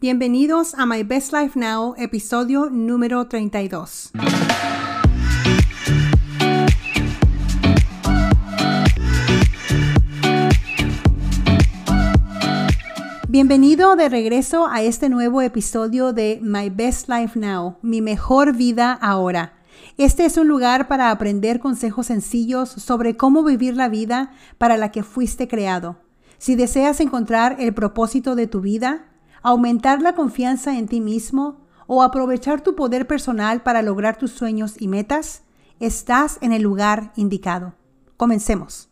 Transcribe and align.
Bienvenidos 0.00 0.74
a 0.74 0.86
My 0.86 1.02
Best 1.02 1.32
Life 1.32 1.58
Now, 1.58 1.96
episodio 1.98 2.70
número 2.70 3.26
32. 3.26 4.12
Bienvenido 13.28 13.96
de 13.96 14.08
regreso 14.08 14.68
a 14.68 14.82
este 14.82 15.08
nuevo 15.08 15.42
episodio 15.42 16.12
de 16.12 16.38
My 16.44 16.70
Best 16.70 17.08
Life 17.08 17.36
Now, 17.36 17.78
mi 17.82 18.00
mejor 18.00 18.52
vida 18.52 18.92
ahora. 18.92 19.54
Este 19.96 20.24
es 20.26 20.36
un 20.36 20.46
lugar 20.46 20.86
para 20.86 21.10
aprender 21.10 21.58
consejos 21.58 22.06
sencillos 22.06 22.68
sobre 22.68 23.16
cómo 23.16 23.42
vivir 23.42 23.74
la 23.74 23.88
vida 23.88 24.30
para 24.58 24.76
la 24.76 24.92
que 24.92 25.02
fuiste 25.02 25.48
creado. 25.48 25.96
Si 26.38 26.54
deseas 26.54 27.00
encontrar 27.00 27.56
el 27.58 27.74
propósito 27.74 28.36
de 28.36 28.46
tu 28.46 28.60
vida, 28.60 29.06
aumentar 29.42 30.02
la 30.02 30.14
confianza 30.14 30.78
en 30.78 30.88
ti 30.88 31.00
mismo 31.00 31.60
o 31.86 32.02
aprovechar 32.02 32.60
tu 32.60 32.74
poder 32.74 33.06
personal 33.06 33.62
para 33.62 33.82
lograr 33.82 34.18
tus 34.18 34.32
sueños 34.32 34.74
y 34.78 34.88
metas, 34.88 35.42
estás 35.80 36.38
en 36.40 36.52
el 36.52 36.62
lugar 36.62 37.12
indicado. 37.16 37.74
Comencemos. 38.16 38.88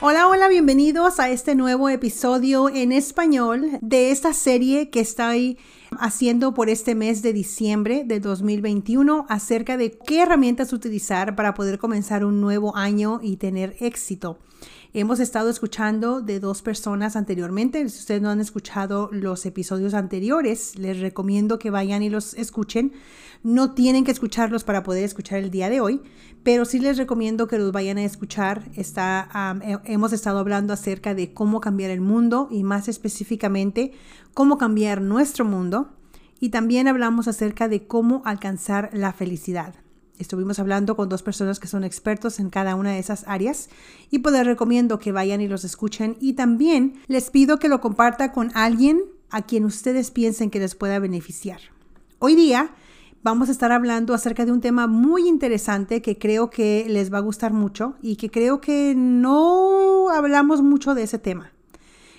Hola, 0.00 0.28
hola, 0.28 0.48
bienvenidos 0.48 1.18
a 1.20 1.30
este 1.30 1.54
nuevo 1.54 1.88
episodio 1.88 2.68
en 2.68 2.92
español 2.92 3.78
de 3.80 4.10
esta 4.10 4.34
serie 4.34 4.90
que 4.90 5.00
estoy 5.00 5.58
haciendo 5.98 6.52
por 6.52 6.68
este 6.68 6.94
mes 6.94 7.22
de 7.22 7.32
diciembre 7.32 8.04
de 8.04 8.20
2021 8.20 9.26
acerca 9.28 9.76
de 9.76 9.98
qué 9.98 10.22
herramientas 10.22 10.72
utilizar 10.72 11.34
para 11.34 11.54
poder 11.54 11.78
comenzar 11.78 12.24
un 12.24 12.40
nuevo 12.40 12.76
año 12.76 13.20
y 13.22 13.36
tener 13.36 13.74
éxito. 13.80 14.38
Hemos 14.98 15.20
estado 15.20 15.50
escuchando 15.50 16.22
de 16.22 16.40
dos 16.40 16.62
personas 16.62 17.16
anteriormente. 17.16 17.86
Si 17.90 17.98
ustedes 17.98 18.22
no 18.22 18.30
han 18.30 18.40
escuchado 18.40 19.10
los 19.12 19.44
episodios 19.44 19.92
anteriores, 19.92 20.78
les 20.78 21.00
recomiendo 21.00 21.58
que 21.58 21.68
vayan 21.68 22.02
y 22.02 22.08
los 22.08 22.32
escuchen. 22.32 22.94
No 23.42 23.74
tienen 23.74 24.04
que 24.04 24.10
escucharlos 24.10 24.64
para 24.64 24.82
poder 24.82 25.04
escuchar 25.04 25.40
el 25.40 25.50
día 25.50 25.68
de 25.68 25.82
hoy, 25.82 26.00
pero 26.42 26.64
sí 26.64 26.78
les 26.78 26.96
recomiendo 26.96 27.46
que 27.46 27.58
los 27.58 27.72
vayan 27.72 27.98
a 27.98 28.04
escuchar. 28.04 28.70
Está, 28.74 29.28
hemos 29.84 30.14
estado 30.14 30.38
hablando 30.38 30.72
acerca 30.72 31.14
de 31.14 31.34
cómo 31.34 31.60
cambiar 31.60 31.90
el 31.90 32.00
mundo 32.00 32.48
y 32.50 32.62
más 32.62 32.88
específicamente 32.88 33.92
cómo 34.32 34.56
cambiar 34.56 35.02
nuestro 35.02 35.44
mundo. 35.44 35.90
Y 36.40 36.48
también 36.48 36.88
hablamos 36.88 37.28
acerca 37.28 37.68
de 37.68 37.86
cómo 37.86 38.22
alcanzar 38.24 38.88
la 38.94 39.12
felicidad. 39.12 39.74
Estuvimos 40.18 40.58
hablando 40.58 40.96
con 40.96 41.08
dos 41.08 41.22
personas 41.22 41.60
que 41.60 41.68
son 41.68 41.84
expertos 41.84 42.40
en 42.40 42.50
cada 42.50 42.74
una 42.74 42.92
de 42.92 42.98
esas 42.98 43.24
áreas 43.26 43.68
y 44.10 44.20
pues 44.20 44.34
les 44.34 44.46
recomiendo 44.46 44.98
que 44.98 45.12
vayan 45.12 45.40
y 45.40 45.48
los 45.48 45.64
escuchen 45.64 46.16
y 46.20 46.32
también 46.32 46.94
les 47.06 47.30
pido 47.30 47.58
que 47.58 47.68
lo 47.68 47.80
comparta 47.80 48.32
con 48.32 48.50
alguien 48.54 49.02
a 49.30 49.42
quien 49.42 49.64
ustedes 49.64 50.10
piensen 50.10 50.50
que 50.50 50.58
les 50.58 50.74
pueda 50.74 50.98
beneficiar. 50.98 51.60
Hoy 52.18 52.34
día 52.34 52.70
vamos 53.22 53.48
a 53.48 53.52
estar 53.52 53.72
hablando 53.72 54.14
acerca 54.14 54.46
de 54.46 54.52
un 54.52 54.60
tema 54.60 54.86
muy 54.86 55.28
interesante 55.28 56.00
que 56.00 56.16
creo 56.16 56.48
que 56.48 56.86
les 56.88 57.12
va 57.12 57.18
a 57.18 57.22
gustar 57.22 57.52
mucho 57.52 57.96
y 58.00 58.16
que 58.16 58.30
creo 58.30 58.60
que 58.60 58.94
no 58.96 60.08
hablamos 60.10 60.62
mucho 60.62 60.94
de 60.94 61.02
ese 61.02 61.18
tema. 61.18 61.52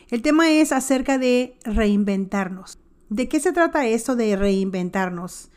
El 0.09 0.21
tema 0.21 0.51
es 0.51 0.71
acerca 0.71 1.17
de 1.17 1.57
reinventarnos. 1.63 2.77
¿De 3.09 3.27
qué 3.27 3.39
se 3.39 3.53
trata 3.53 3.87
esto 3.87 4.15
de 4.15 4.35
reinventarnos? 4.35 5.49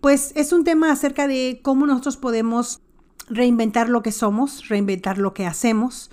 Pues 0.00 0.32
es 0.36 0.52
un 0.52 0.64
tema 0.64 0.92
acerca 0.92 1.26
de 1.26 1.60
cómo 1.62 1.86
nosotros 1.86 2.16
podemos 2.16 2.80
reinventar 3.28 3.88
lo 3.88 4.02
que 4.02 4.12
somos, 4.12 4.68
reinventar 4.68 5.18
lo 5.18 5.34
que 5.34 5.46
hacemos 5.46 6.10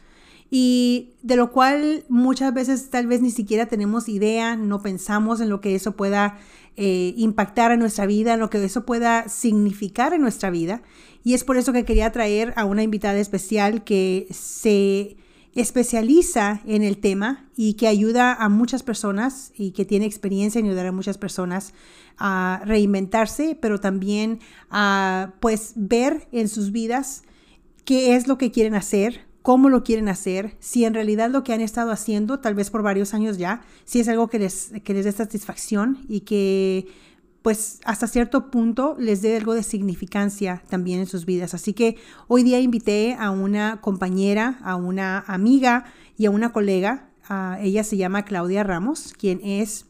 y 0.49 1.13
de 1.21 1.35
lo 1.35 1.51
cual 1.51 2.05
muchas 2.07 2.53
veces 2.53 2.89
tal 2.89 3.07
vez 3.07 3.21
ni 3.21 3.31
siquiera 3.31 3.65
tenemos 3.65 4.07
idea, 4.07 4.55
no 4.55 4.81
pensamos 4.81 5.41
en 5.41 5.49
lo 5.49 5.59
que 5.59 5.75
eso 5.75 5.95
pueda 5.95 6.37
eh, 6.77 7.13
impactar 7.17 7.71
en 7.71 7.79
nuestra 7.79 8.05
vida, 8.05 8.33
en 8.33 8.39
lo 8.39 8.49
que 8.49 8.63
eso 8.63 8.85
pueda 8.85 9.27
significar 9.27 10.13
en 10.13 10.21
nuestra 10.21 10.49
vida. 10.49 10.81
Y 11.23 11.33
es 11.33 11.43
por 11.43 11.57
eso 11.57 11.73
que 11.73 11.85
quería 11.85 12.11
traer 12.11 12.53
a 12.57 12.65
una 12.65 12.83
invitada 12.83 13.17
especial 13.17 13.83
que 13.83 14.27
se 14.29 15.17
especializa 15.55 16.61
en 16.65 16.83
el 16.83 16.97
tema 16.97 17.45
y 17.55 17.75
que 17.75 17.87
ayuda 17.87 18.33
a 18.33 18.49
muchas 18.49 18.83
personas 18.83 19.53
y 19.55 19.71
que 19.71 19.85
tiene 19.85 20.05
experiencia 20.05 20.59
en 20.59 20.65
ayudar 20.65 20.87
a 20.87 20.91
muchas 20.91 21.17
personas 21.17 21.73
a 22.17 22.61
reinventarse, 22.65 23.57
pero 23.59 23.79
también 23.79 24.39
a 24.69 25.33
pues 25.39 25.73
ver 25.75 26.27
en 26.33 26.49
sus 26.49 26.71
vidas 26.71 27.23
qué 27.85 28.15
es 28.15 28.27
lo 28.27 28.37
que 28.37 28.51
quieren 28.51 28.75
hacer, 28.75 29.25
cómo 29.41 29.69
lo 29.69 29.83
quieren 29.83 30.09
hacer, 30.09 30.57
si 30.59 30.83
en 30.83 30.93
realidad 30.93 31.29
lo 31.29 31.43
que 31.43 31.53
han 31.53 31.61
estado 31.61 31.91
haciendo, 31.91 32.39
tal 32.39 32.55
vez 32.55 32.69
por 32.69 32.83
varios 32.83 33.13
años 33.13 33.37
ya, 33.37 33.61
si 33.85 34.01
es 34.01 34.09
algo 34.09 34.27
que 34.27 34.39
les, 34.39 34.73
que 34.83 34.93
les 34.93 35.05
dé 35.05 35.11
satisfacción 35.11 36.05
y 36.09 36.21
que 36.21 36.87
pues 37.45 37.79
hasta 37.85 38.07
cierto 38.07 38.49
punto 38.49 38.95
les 38.97 39.21
dé 39.21 39.37
algo 39.37 39.53
de 39.53 39.61
significancia 39.61 40.63
también 40.67 41.01
en 41.01 41.05
sus 41.05 41.27
vidas. 41.27 41.53
Así 41.53 41.73
que 41.73 41.95
hoy 42.27 42.41
día 42.41 42.59
invité 42.59 43.15
a 43.19 43.29
una 43.29 43.81
compañera, 43.81 44.57
a 44.63 44.75
una 44.75 45.23
amiga 45.27 45.85
y 46.17 46.25
a 46.25 46.31
una 46.31 46.51
colega. 46.51 47.11
ella 47.61 47.83
se 47.83 47.97
llama 47.97 48.25
Claudia 48.25 48.63
Ramos, 48.63 49.13
quien 49.15 49.41
es 49.43 49.85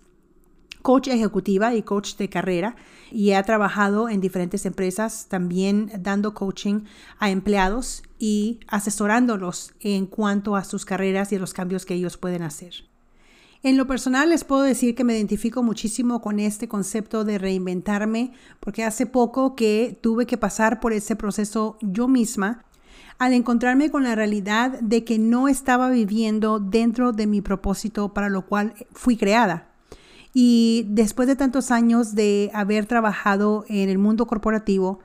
coach 0.81 1.07
ejecutiva 1.07 1.73
y 1.73 1.83
coach 1.83 2.17
de 2.17 2.27
carrera 2.27 2.75
y 3.09 3.31
ha 3.31 3.43
trabajado 3.43 4.09
en 4.09 4.19
diferentes 4.19 4.66
empresas 4.66 5.27
también 5.29 5.89
dando 5.99 6.33
coaching 6.33 6.81
a 7.19 7.29
empleados 7.29 8.03
y 8.19 8.59
asesorándolos 8.67 9.72
en 9.79 10.07
cuanto 10.07 10.57
a 10.57 10.66
sus 10.66 10.83
carreras 10.83 11.31
y 11.31 11.39
los 11.39 11.53
cambios 11.53 11.85
que 11.85 11.93
ellos 11.93 12.17
pueden 12.17 12.41
hacer. 12.41 12.94
En 13.66 13.78
lo 13.78 13.88
personal 13.88 14.30
les 14.30 14.44
puedo 14.44 14.62
decir 14.62 14.94
que 14.94 15.03
me 15.03 15.16
identifico 15.16 15.64
muchísimo 15.64 16.22
con 16.22 16.40
este 16.40 16.68
concepto 16.68 17.24
de 17.24 17.40
reinventarme 17.40 18.31
porque 18.59 18.84
hace 18.84 19.08
poco 19.08 19.56
que 19.56 19.98
tuve 20.02 20.28
que 20.28 20.38
pasar 20.38 20.80
por 20.80 20.94
ese 20.94 21.16
proceso 21.16 21.80
yo 21.81 22.08
misma 22.08 22.64
al 23.18 23.34
encontrarme 23.34 23.90
con 23.90 24.03
la 24.03 24.14
realidad 24.14 24.80
de 24.81 25.03
que 25.03 25.18
no 25.18 25.48
estaba 25.48 25.90
viviendo 25.90 26.59
dentro 26.59 27.12
de 27.12 27.26
mi 27.26 27.42
propósito 27.42 28.14
para 28.14 28.30
lo 28.30 28.46
cual 28.46 28.76
fui 28.92 29.18
creada. 29.18 29.72
Y 30.32 30.86
después 30.90 31.28
de 31.28 31.36
tantos 31.36 31.72
años 31.72 32.14
de 32.14 32.52
haber 32.53 32.86
trabajado 32.86 33.66
en 33.68 33.90
el 33.90 33.97
mundo 33.97 34.28
corporativo, 34.28 35.00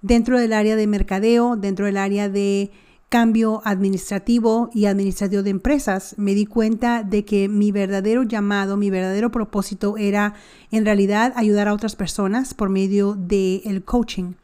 dentro 0.00 0.40
del 0.40 0.54
área 0.54 0.74
de 0.74 0.86
mercadeo, 0.86 1.56
dentro 1.56 1.84
del 1.84 1.98
área 1.98 2.30
de 2.30 2.70
cambio 3.08 3.62
administrativo 3.64 4.70
y 4.74 4.86
administrativo 4.86 5.42
de 5.42 5.50
empresas, 5.50 6.14
me 6.18 6.34
di 6.34 6.46
cuenta 6.46 7.02
de 7.02 7.24
que 7.24 7.48
mi 7.48 7.70
verdadero 7.72 8.24
llamado, 8.24 8.76
mi 8.76 8.90
verdadero 8.90 9.30
propósito 9.30 9.96
era 9.96 10.34
en 10.70 10.84
realidad 10.84 11.32
ayudar 11.36 11.68
a 11.68 11.74
otras 11.74 11.96
personas 11.96 12.54
por 12.54 12.68
medio 12.68 13.14
del 13.14 13.62
el 13.64 13.84
coaching. 13.84 14.34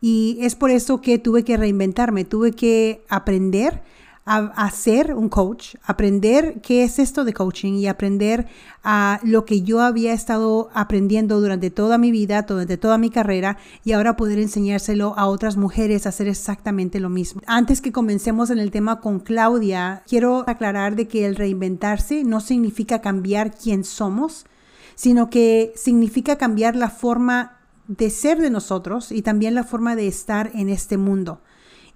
Y 0.00 0.38
es 0.40 0.54
por 0.54 0.70
eso 0.70 1.00
que 1.00 1.18
tuve 1.18 1.44
que 1.44 1.56
reinventarme, 1.56 2.24
tuve 2.24 2.52
que 2.52 3.04
aprender 3.08 3.82
a, 4.26 4.70
ser 4.70 5.14
un 5.14 5.28
coach, 5.28 5.76
aprender 5.84 6.62
qué 6.62 6.82
es 6.82 6.98
esto 6.98 7.24
de 7.24 7.34
coaching 7.34 7.74
y 7.74 7.86
aprender 7.86 8.46
a 8.82 9.20
lo 9.22 9.44
que 9.44 9.60
yo 9.60 9.82
había 9.82 10.14
estado 10.14 10.70
aprendiendo 10.72 11.40
durante 11.40 11.70
toda 11.70 11.98
mi 11.98 12.10
vida, 12.10 12.42
durante 12.42 12.78
toda 12.78 12.96
mi 12.96 13.10
carrera 13.10 13.58
y 13.84 13.92
ahora 13.92 14.16
poder 14.16 14.38
enseñárselo 14.38 15.14
a 15.18 15.26
otras 15.26 15.58
mujeres 15.58 16.06
a 16.06 16.08
hacer 16.08 16.26
exactamente 16.28 17.00
lo 17.00 17.10
mismo. 17.10 17.42
Antes 17.46 17.82
que 17.82 17.92
comencemos 17.92 18.48
en 18.48 18.58
el 18.58 18.70
tema 18.70 19.00
con 19.00 19.20
Claudia, 19.20 20.02
quiero 20.08 20.44
aclarar 20.46 20.96
de 20.96 21.06
que 21.06 21.26
el 21.26 21.36
reinventarse 21.36 22.24
no 22.24 22.40
significa 22.40 23.02
cambiar 23.02 23.54
quién 23.54 23.84
somos, 23.84 24.46
sino 24.94 25.28
que 25.28 25.72
significa 25.76 26.36
cambiar 26.36 26.76
la 26.76 26.88
forma 26.88 27.58
de 27.88 28.08
ser 28.08 28.40
de 28.40 28.48
nosotros 28.48 29.12
y 29.12 29.20
también 29.20 29.54
la 29.54 29.64
forma 29.64 29.96
de 29.96 30.06
estar 30.06 30.50
en 30.54 30.70
este 30.70 30.96
mundo. 30.96 31.42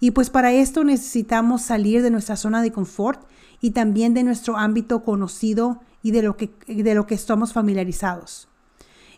Y 0.00 0.12
pues 0.12 0.30
para 0.30 0.52
esto 0.52 0.84
necesitamos 0.84 1.62
salir 1.62 2.02
de 2.02 2.10
nuestra 2.10 2.36
zona 2.36 2.62
de 2.62 2.72
confort 2.72 3.22
y 3.60 3.70
también 3.70 4.14
de 4.14 4.22
nuestro 4.22 4.56
ámbito 4.56 5.02
conocido 5.02 5.80
y 6.02 6.12
de 6.12 6.22
lo 6.22 6.36
que, 6.36 6.50
de 6.66 6.94
lo 6.94 7.06
que 7.06 7.14
estamos 7.14 7.52
familiarizados. 7.52 8.48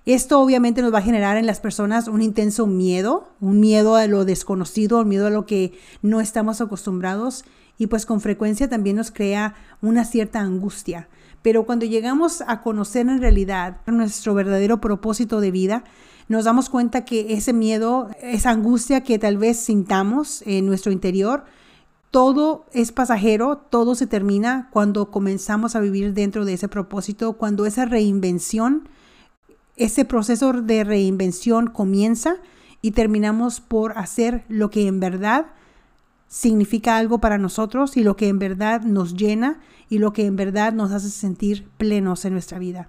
Esto 0.07 0.41
obviamente 0.41 0.81
nos 0.81 0.95
va 0.95 0.99
a 0.99 1.03
generar 1.03 1.37
en 1.37 1.47
las 1.47 1.61
personas 1.61 2.09
un 2.09 2.23
intenso 2.23 2.67
miedo, 2.67 3.29
un 3.41 3.61
miedo 3.61 3.97
a 3.97 4.07
lo 4.07 4.25
desconocido, 4.25 5.01
un 5.01 5.09
miedo 5.09 5.27
a 5.27 5.31
lo 5.31 5.45
que 5.45 5.73
no 6.01 6.23
estamos 6.23 6.63
acostumbrados 6.63 7.45
y 7.77 7.87
pues 7.87 8.07
con 8.07 8.23
frecuencia 8.23 8.69
también 8.69 8.97
nos 8.97 9.11
crea 9.11 9.55
una 9.83 10.07
cierta 10.07 10.41
angustia. 10.41 11.09
Pero 11.43 11.65
cuando 11.65 11.85
llegamos 11.85 12.43
a 12.47 12.63
conocer 12.63 13.09
en 13.09 13.21
realidad 13.21 13.79
nuestro 13.87 14.35
verdadero 14.35 14.81
propósito 14.81 15.41
de 15.41 15.51
vida, 15.51 15.85
nos 16.31 16.45
damos 16.45 16.71
cuenta 16.71 17.05
que 17.05 17.33
ese 17.33 17.53
miedo, 17.53 18.09
esa 18.23 18.51
angustia 18.51 19.01
que 19.03 19.19
tal 19.19 19.37
vez 19.37 19.57
sintamos 19.59 20.43
en 20.47 20.65
nuestro 20.65 20.93
interior, 20.93 21.43
todo 22.13 22.67
es 22.73 22.93
pasajero, 22.93 23.57
todo 23.57 23.97
se 23.97 24.07
termina 24.07 24.69
cuando 24.71 25.11
comenzamos 25.11 25.75
a 25.75 25.81
vivir 25.81 26.15
dentro 26.15 26.45
de 26.45 26.53
ese 26.53 26.69
propósito, 26.69 27.33
cuando 27.33 27.67
esa 27.67 27.85
reinvención, 27.85 28.89
ese 29.75 30.05
proceso 30.05 30.53
de 30.53 30.85
reinvención 30.85 31.67
comienza 31.67 32.37
y 32.81 32.93
terminamos 32.93 33.61
por 33.61 33.99
hacer 33.99 34.45
lo 34.47 34.71
que 34.71 34.87
en 34.87 35.01
verdad 35.01 35.47
significa 36.29 36.97
algo 36.97 37.19
para 37.19 37.39
nosotros 37.39 37.97
y 37.97 38.05
lo 38.05 38.15
que 38.15 38.29
en 38.29 38.39
verdad 38.39 38.83
nos 38.83 39.15
llena 39.15 39.59
y 39.89 39.99
lo 39.99 40.13
que 40.13 40.27
en 40.27 40.37
verdad 40.37 40.73
nos 40.75 40.93
hace 40.93 41.11
sentir 41.11 41.69
plenos 41.77 42.25
en 42.25 42.35
nuestra 42.35 42.61
vida. 42.61 42.89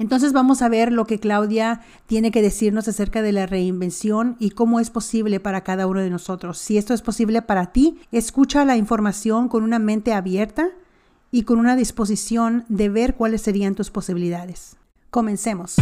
Entonces 0.00 0.32
vamos 0.32 0.62
a 0.62 0.70
ver 0.70 0.92
lo 0.92 1.04
que 1.04 1.20
Claudia 1.20 1.82
tiene 2.06 2.30
que 2.30 2.40
decirnos 2.40 2.88
acerca 2.88 3.20
de 3.20 3.32
la 3.32 3.44
reinvención 3.44 4.34
y 4.40 4.52
cómo 4.52 4.80
es 4.80 4.88
posible 4.88 5.40
para 5.40 5.62
cada 5.62 5.86
uno 5.86 6.00
de 6.00 6.08
nosotros. 6.08 6.56
Si 6.56 6.78
esto 6.78 6.94
es 6.94 7.02
posible 7.02 7.42
para 7.42 7.70
ti, 7.70 7.98
escucha 8.10 8.64
la 8.64 8.78
información 8.78 9.50
con 9.50 9.62
una 9.62 9.78
mente 9.78 10.14
abierta 10.14 10.70
y 11.30 11.42
con 11.42 11.58
una 11.58 11.76
disposición 11.76 12.64
de 12.70 12.88
ver 12.88 13.14
cuáles 13.14 13.42
serían 13.42 13.74
tus 13.74 13.90
posibilidades. 13.90 14.78
Comencemos. 15.10 15.76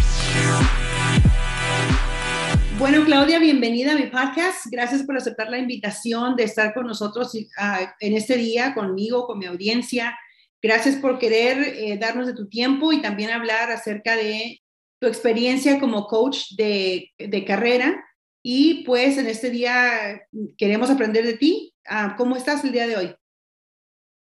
Bueno, 2.80 3.04
Claudia, 3.04 3.38
bienvenida 3.38 3.92
a 3.92 3.94
mi 3.94 4.08
podcast. 4.08 4.66
Gracias 4.68 5.04
por 5.04 5.16
aceptar 5.16 5.48
la 5.48 5.58
invitación 5.58 6.34
de 6.34 6.42
estar 6.42 6.74
con 6.74 6.88
nosotros 6.88 7.36
ah, 7.56 7.94
en 8.00 8.14
este 8.14 8.36
día, 8.36 8.74
conmigo, 8.74 9.28
con 9.28 9.38
mi 9.38 9.46
audiencia. 9.46 10.18
Gracias 10.60 10.96
por 10.96 11.18
querer 11.18 11.58
eh, 11.58 11.96
darnos 11.98 12.26
de 12.26 12.34
tu 12.34 12.48
tiempo 12.48 12.92
y 12.92 13.00
también 13.00 13.30
hablar 13.30 13.70
acerca 13.70 14.16
de 14.16 14.60
tu 15.00 15.06
experiencia 15.06 15.78
como 15.78 16.06
coach 16.06 16.52
de, 16.56 17.12
de 17.18 17.44
carrera. 17.44 18.04
Y 18.42 18.84
pues 18.84 19.18
en 19.18 19.26
este 19.26 19.50
día 19.50 20.22
queremos 20.56 20.90
aprender 20.90 21.24
de 21.24 21.36
ti. 21.36 21.74
Ah, 21.86 22.14
¿Cómo 22.16 22.36
estás 22.36 22.64
el 22.64 22.72
día 22.72 22.86
de 22.86 22.96
hoy? 22.96 23.14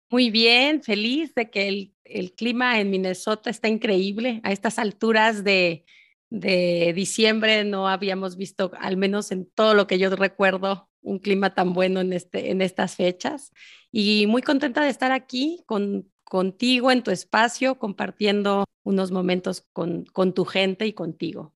Muy 0.09 0.29
bien, 0.29 0.81
feliz 0.81 1.33
de 1.35 1.49
que 1.49 1.67
el, 1.67 1.93
el, 2.03 2.33
clima 2.33 2.79
en 2.79 2.89
Minnesota 2.89 3.49
está 3.49 3.67
increíble. 3.67 4.41
A 4.43 4.51
estas 4.51 4.79
alturas 4.79 5.43
de, 5.43 5.85
de 6.29 6.93
diciembre 6.95 7.63
no 7.63 7.87
habíamos 7.87 8.37
visto, 8.37 8.71
al 8.79 8.97
menos 8.97 9.31
en 9.31 9.49
todo 9.49 9.73
lo 9.73 9.87
que 9.87 9.99
yo 9.99 10.15
recuerdo, 10.15 10.89
un 11.01 11.19
clima 11.19 11.53
tan 11.53 11.73
bueno 11.73 12.01
en, 12.01 12.13
este, 12.13 12.51
en 12.51 12.61
estas 12.61 12.95
fechas. 12.95 13.51
Y 13.91 14.25
muy 14.27 14.41
contenta 14.41 14.83
de 14.83 14.89
estar 14.89 15.11
aquí 15.11 15.63
con, 15.65 16.11
contigo 16.23 16.91
en 16.91 17.03
tu 17.03 17.11
espacio, 17.11 17.79
compartiendo 17.79 18.65
unos 18.83 19.11
momentos 19.11 19.61
con, 19.73 20.05
con 20.05 20.33
tu 20.33 20.45
gente 20.45 20.85
y 20.85 20.93
contigo. 20.93 21.53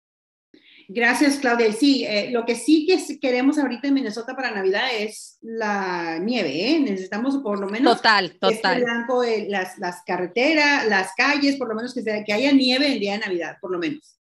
Gracias, 0.90 1.38
Claudia. 1.40 1.74
Sí, 1.74 2.06
eh, 2.06 2.30
lo 2.31 2.46
que 2.46 2.56
sí 2.56 2.86
que 2.86 3.19
queremos 3.19 3.60
ahorita 3.60 3.90
en 3.90 3.94
Minnesota 3.94 4.36
para 4.36 4.52
Navidad 4.52 4.88
es 4.98 5.38
la 5.42 6.18
nieve, 6.19 6.69
¿eh? 6.69 6.80
Necesitamos 6.80 7.38
por 7.40 7.60
lo 7.60 7.68
menos... 7.68 7.98
Total, 7.98 8.38
total. 8.40 8.84
blanco, 8.84 9.22
eh, 9.24 9.48
las, 9.50 9.78
las 9.80 10.02
carreteras, 10.06 10.88
las 10.88 11.12
calles, 11.18 11.58
por 11.58 11.68
lo 11.68 11.75
menos 11.75 11.94
que, 11.94 12.04
sea, 12.04 12.24
que 12.24 12.31
haya 12.31 12.54
nieve 12.54 12.94
el 12.94 13.00
día 13.02 13.14
de 13.14 13.19
Navidad, 13.19 13.58
por 13.60 13.72
lo 13.72 13.80
menos. 13.80 14.18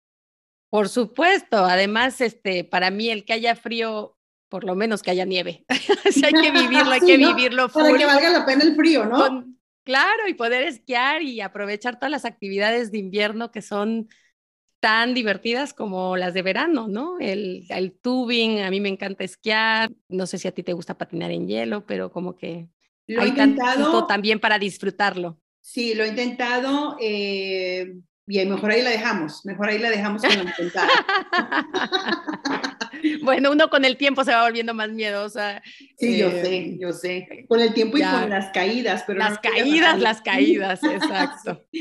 Por 0.68 0.88
supuesto. 0.88 1.64
Además, 1.64 2.20
este, 2.20 2.64
para 2.64 2.90
mí 2.90 3.10
el 3.10 3.24
que 3.24 3.34
haya 3.34 3.54
frío, 3.54 4.16
por 4.48 4.64
lo 4.64 4.74
menos 4.74 5.04
que 5.04 5.12
haya 5.12 5.24
nieve. 5.24 5.64
hay 5.68 6.32
que 6.32 6.50
vivirlo, 6.50 6.90
hay 6.90 7.00
que 7.00 7.16
vivirlo. 7.16 7.68
Para 7.68 7.96
que 7.96 8.06
valga 8.06 8.30
la 8.30 8.44
pena 8.44 8.64
el 8.64 8.74
frío, 8.74 9.04
¿no? 9.06 9.44
Claro, 9.86 10.26
y 10.26 10.34
poder 10.34 10.64
esquiar 10.64 11.22
y 11.22 11.40
aprovechar 11.40 11.96
todas 11.96 12.10
las 12.10 12.24
actividades 12.24 12.90
de 12.90 12.98
invierno 12.98 13.52
que 13.52 13.62
son 13.62 14.08
tan 14.80 15.14
divertidas 15.14 15.72
como 15.72 16.16
las 16.16 16.34
de 16.34 16.42
verano, 16.42 16.88
¿no? 16.88 17.20
El, 17.20 17.64
el 17.68 17.92
tubing, 17.92 18.62
a 18.62 18.70
mí 18.70 18.80
me 18.80 18.88
encanta 18.88 19.22
esquiar, 19.22 19.92
no 20.08 20.26
sé 20.26 20.38
si 20.38 20.48
a 20.48 20.52
ti 20.52 20.64
te 20.64 20.72
gusta 20.72 20.98
patinar 20.98 21.30
en 21.30 21.46
hielo, 21.46 21.86
pero 21.86 22.10
como 22.10 22.36
que 22.36 22.68
lo 23.06 23.22
hay 23.22 23.28
he 23.28 23.30
intentado 23.30 24.06
también 24.08 24.40
para 24.40 24.58
disfrutarlo. 24.58 25.40
Sí, 25.60 25.94
lo 25.94 26.02
he 26.02 26.08
intentado 26.08 26.96
eh, 27.00 27.94
y 28.26 28.44
mejor 28.44 28.70
ahí 28.70 28.82
la 28.82 28.90
dejamos, 28.90 29.44
mejor 29.44 29.68
ahí 29.68 29.78
la 29.78 29.90
dejamos 29.90 30.22
con 30.22 30.36
la 30.36 30.42
intentada. 30.42 30.88
bueno, 33.22 33.52
uno 33.52 33.70
con 33.70 33.84
el 33.84 33.96
tiempo 33.96 34.24
se 34.24 34.32
va 34.32 34.44
volviendo 34.44 34.74
más 34.74 34.90
miedosa. 34.90 35.62
Sí, 35.96 36.18
yo 36.18 36.30
sé, 36.30 36.56
eh, 36.56 36.76
yo 36.80 36.92
sé. 36.92 37.46
Con 37.48 37.60
el 37.60 37.72
tiempo 37.72 37.98
y 37.98 38.02
con 38.02 38.28
las 38.28 38.50
caídas, 38.52 39.04
pero 39.06 39.20
las 39.20 39.38
caídas, 39.38 40.00
las 40.00 40.20
caídas, 40.22 40.82
exacto. 40.82 41.64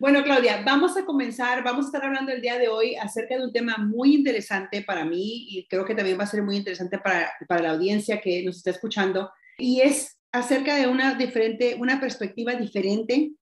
Bueno, 0.00 0.22
Claudia, 0.22 0.62
vamos 0.64 0.96
a 0.96 1.04
comenzar, 1.04 1.64
vamos 1.64 1.86
a 1.86 1.88
estar 1.88 2.04
hablando 2.04 2.30
el 2.30 2.40
día 2.40 2.56
de 2.56 2.68
hoy 2.68 2.94
acerca 2.94 3.36
de 3.36 3.42
un 3.42 3.52
tema 3.52 3.78
muy 3.78 4.14
interesante 4.14 4.82
para 4.82 5.04
mí 5.04 5.48
y 5.50 5.66
creo 5.66 5.84
que 5.84 5.96
también 5.96 6.16
va 6.16 6.22
a 6.22 6.28
ser 6.28 6.40
muy 6.40 6.56
interesante 6.56 7.00
para, 7.00 7.32
para 7.48 7.62
la 7.62 7.70
audiencia 7.70 8.20
que 8.20 8.44
nos 8.44 8.58
está 8.58 8.70
escuchando 8.70 9.28
y 9.58 9.80
es 9.80 10.16
acerca 10.30 10.76
de 10.76 10.86
una 10.86 11.14
diferente, 11.14 11.74
una 11.80 11.98
perspectiva 11.98 12.54
diferente, 12.54 13.32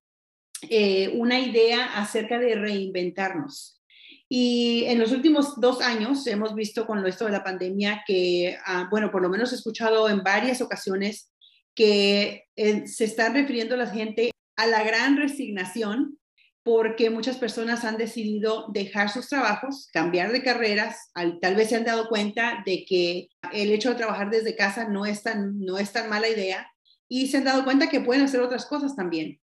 eh, 0.69 1.09
una 1.15 1.39
idea 1.39 1.85
acerca 1.97 2.39
de 2.39 2.55
reinventarnos. 2.55 3.81
Y 4.29 4.83
en 4.85 4.99
los 4.99 5.11
últimos 5.11 5.59
dos 5.59 5.81
años 5.81 6.27
hemos 6.27 6.53
visto 6.53 6.85
con 6.85 7.05
esto 7.05 7.25
de 7.25 7.31
la 7.31 7.43
pandemia 7.43 8.03
que, 8.05 8.57
ah, 8.65 8.87
bueno, 8.91 9.09
por 9.09 9.21
lo 9.21 9.29
menos 9.29 9.51
he 9.51 9.55
escuchado 9.55 10.09
en 10.09 10.23
varias 10.23 10.61
ocasiones 10.61 11.31
que 11.73 12.45
eh, 12.55 12.87
se 12.87 13.05
están 13.05 13.33
refiriendo 13.33 13.77
la 13.77 13.87
gente 13.87 14.31
a 14.57 14.67
la 14.67 14.83
gran 14.83 15.15
resignación 15.15 16.17
porque 16.63 17.09
muchas 17.09 17.37
personas 17.37 17.85
han 17.85 17.95
decidido 17.95 18.65
dejar 18.73 19.09
sus 19.09 19.29
trabajos, 19.29 19.87
cambiar 19.93 20.33
de 20.33 20.43
carreras, 20.43 21.11
tal 21.41 21.55
vez 21.55 21.69
se 21.69 21.77
han 21.77 21.85
dado 21.85 22.09
cuenta 22.09 22.61
de 22.65 22.83
que 22.83 23.29
el 23.53 23.71
hecho 23.71 23.91
de 23.91 23.95
trabajar 23.95 24.29
desde 24.29 24.57
casa 24.57 24.89
no 24.89 25.05
es 25.05 25.23
tan, 25.23 25.61
no 25.61 25.77
es 25.77 25.93
tan 25.93 26.09
mala 26.09 26.27
idea 26.27 26.69
y 27.07 27.27
se 27.27 27.37
han 27.37 27.45
dado 27.45 27.63
cuenta 27.63 27.87
que 27.87 28.01
pueden 28.01 28.23
hacer 28.23 28.41
otras 28.41 28.65
cosas 28.65 28.97
también. 28.97 29.39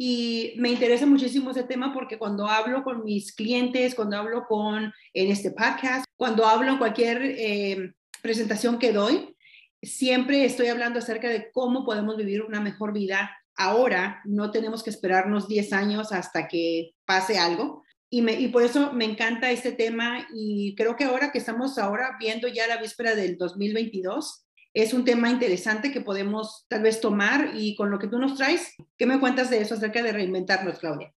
Y 0.00 0.54
me 0.58 0.70
interesa 0.70 1.06
muchísimo 1.06 1.50
ese 1.50 1.64
tema 1.64 1.92
porque 1.92 2.18
cuando 2.18 2.46
hablo 2.46 2.84
con 2.84 3.02
mis 3.02 3.34
clientes, 3.34 3.96
cuando 3.96 4.16
hablo 4.16 4.46
con 4.46 4.92
en 5.12 5.30
este 5.30 5.50
podcast, 5.50 6.04
cuando 6.16 6.46
hablo 6.46 6.70
en 6.70 6.78
cualquier 6.78 7.20
eh, 7.20 7.94
presentación 8.22 8.78
que 8.78 8.92
doy, 8.92 9.34
siempre 9.82 10.44
estoy 10.44 10.68
hablando 10.68 11.00
acerca 11.00 11.28
de 11.28 11.50
cómo 11.50 11.84
podemos 11.84 12.16
vivir 12.16 12.42
una 12.42 12.60
mejor 12.60 12.92
vida 12.92 13.36
ahora, 13.56 14.22
no 14.24 14.52
tenemos 14.52 14.84
que 14.84 14.90
esperarnos 14.90 15.48
10 15.48 15.72
años 15.72 16.12
hasta 16.12 16.46
que 16.46 16.92
pase 17.04 17.38
algo. 17.38 17.82
Y, 18.08 18.26
y 18.30 18.48
por 18.48 18.62
eso 18.62 18.92
me 18.92 19.04
encanta 19.04 19.50
este 19.50 19.72
tema 19.72 20.28
y 20.32 20.76
creo 20.76 20.94
que 20.94 21.04
ahora 21.04 21.32
que 21.32 21.38
estamos 21.38 21.76
ahora 21.76 22.16
viendo 22.20 22.46
ya 22.46 22.68
la 22.68 22.80
víspera 22.80 23.16
del 23.16 23.36
2022, 23.36 24.47
es 24.74 24.92
un 24.92 25.04
tema 25.04 25.30
interesante 25.30 25.92
que 25.92 26.00
podemos 26.00 26.66
tal 26.68 26.82
vez 26.82 27.00
tomar 27.00 27.52
y 27.54 27.74
con 27.74 27.90
lo 27.90 27.98
que 27.98 28.08
tú 28.08 28.18
nos 28.18 28.36
traes, 28.36 28.74
¿qué 28.96 29.06
me 29.06 29.20
cuentas 29.20 29.50
de 29.50 29.60
eso 29.60 29.74
acerca 29.74 30.02
de 30.02 30.12
reinventarnos, 30.12 30.78
Claudia? 30.78 31.12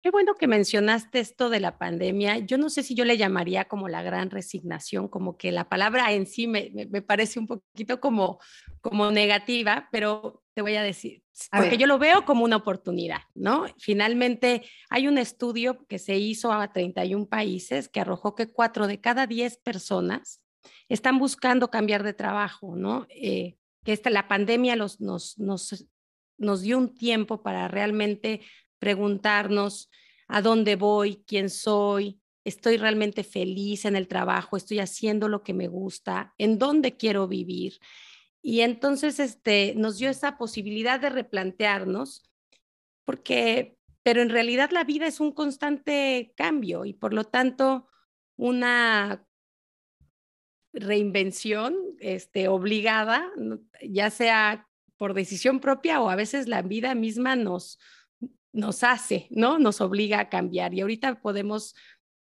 Qué 0.00 0.12
bueno 0.12 0.36
que 0.36 0.46
mencionaste 0.46 1.18
esto 1.18 1.50
de 1.50 1.58
la 1.58 1.76
pandemia. 1.76 2.38
Yo 2.38 2.56
no 2.56 2.70
sé 2.70 2.84
si 2.84 2.94
yo 2.94 3.04
le 3.04 3.18
llamaría 3.18 3.64
como 3.64 3.88
la 3.88 4.00
gran 4.00 4.30
resignación, 4.30 5.08
como 5.08 5.36
que 5.36 5.50
la 5.50 5.68
palabra 5.68 6.12
en 6.12 6.26
sí 6.26 6.46
me, 6.46 6.70
me, 6.88 7.02
parece 7.02 7.40
un 7.40 7.48
poquito 7.48 7.98
como, 7.98 8.38
como 8.80 9.10
negativa, 9.10 9.88
pero 9.90 10.44
te 10.54 10.62
voy 10.62 10.76
a 10.76 10.84
decir, 10.84 11.24
porque 11.50 11.78
yo 11.78 11.88
lo 11.88 11.98
veo 11.98 12.24
como 12.24 12.44
una 12.44 12.56
oportunidad, 12.56 13.22
¿no? 13.34 13.66
Finalmente, 13.78 14.62
hay 14.88 15.08
un 15.08 15.18
estudio 15.18 15.84
que 15.88 15.98
se 15.98 16.16
hizo 16.16 16.52
a 16.52 16.72
31 16.72 17.26
países 17.26 17.88
que 17.88 18.00
arrojó 18.00 18.36
que 18.36 18.46
cuatro 18.52 18.86
de 18.86 19.00
cada 19.00 19.26
10 19.26 19.58
personas 19.58 20.40
están 20.88 21.18
buscando 21.18 21.70
cambiar 21.70 22.02
de 22.02 22.14
trabajo, 22.14 22.76
¿no? 22.76 23.06
Eh, 23.10 23.56
que 23.84 23.92
esta, 23.92 24.10
la 24.10 24.28
pandemia 24.28 24.76
los, 24.76 25.00
nos, 25.00 25.38
nos, 25.38 25.86
nos 26.36 26.62
dio 26.62 26.78
un 26.78 26.94
tiempo 26.94 27.42
para 27.42 27.68
realmente 27.68 28.40
preguntarnos 28.78 29.90
a 30.28 30.42
dónde 30.42 30.76
voy, 30.76 31.24
quién 31.26 31.50
soy, 31.50 32.20
estoy 32.44 32.76
realmente 32.76 33.24
feliz 33.24 33.84
en 33.84 33.96
el 33.96 34.08
trabajo, 34.08 34.56
estoy 34.56 34.78
haciendo 34.78 35.28
lo 35.28 35.42
que 35.42 35.54
me 35.54 35.68
gusta, 35.68 36.34
en 36.38 36.58
dónde 36.58 36.96
quiero 36.96 37.28
vivir. 37.28 37.78
Y 38.42 38.60
entonces 38.60 39.20
este, 39.20 39.74
nos 39.76 39.98
dio 39.98 40.10
esa 40.10 40.38
posibilidad 40.38 41.00
de 41.00 41.10
replantearnos, 41.10 42.30
porque, 43.04 43.76
pero 44.02 44.22
en 44.22 44.30
realidad 44.30 44.70
la 44.70 44.84
vida 44.84 45.06
es 45.06 45.20
un 45.20 45.32
constante 45.32 46.32
cambio 46.36 46.84
y 46.84 46.92
por 46.92 47.14
lo 47.14 47.24
tanto 47.24 47.88
una 48.36 49.26
reinvención 50.80 51.76
este, 52.00 52.48
obligada, 52.48 53.30
ya 53.82 54.10
sea 54.10 54.68
por 54.96 55.14
decisión 55.14 55.60
propia 55.60 56.00
o 56.00 56.10
a 56.10 56.16
veces 56.16 56.48
la 56.48 56.62
vida 56.62 56.94
misma 56.94 57.36
nos, 57.36 57.78
nos 58.52 58.82
hace, 58.82 59.28
¿no? 59.30 59.58
Nos 59.58 59.80
obliga 59.80 60.20
a 60.20 60.28
cambiar. 60.28 60.74
Y 60.74 60.80
ahorita 60.80 61.20
podemos 61.20 61.74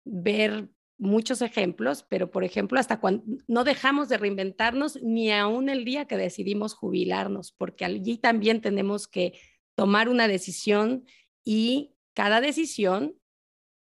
ver 0.03 0.69
muchos 0.97 1.41
ejemplos, 1.41 2.05
pero 2.07 2.31
por 2.31 2.43
ejemplo, 2.43 2.79
hasta 2.79 2.99
cuando 2.99 3.23
no 3.47 3.63
dejamos 3.63 4.09
de 4.09 4.17
reinventarnos 4.17 5.01
ni 5.01 5.31
aún 5.31 5.69
el 5.69 5.85
día 5.85 6.05
que 6.05 6.17
decidimos 6.17 6.73
jubilarnos, 6.73 7.51
porque 7.51 7.85
allí 7.85 8.17
también 8.17 8.61
tenemos 8.61 9.07
que 9.07 9.39
tomar 9.75 10.09
una 10.09 10.27
decisión 10.27 11.05
y 11.43 11.95
cada 12.13 12.41
decisión 12.41 13.15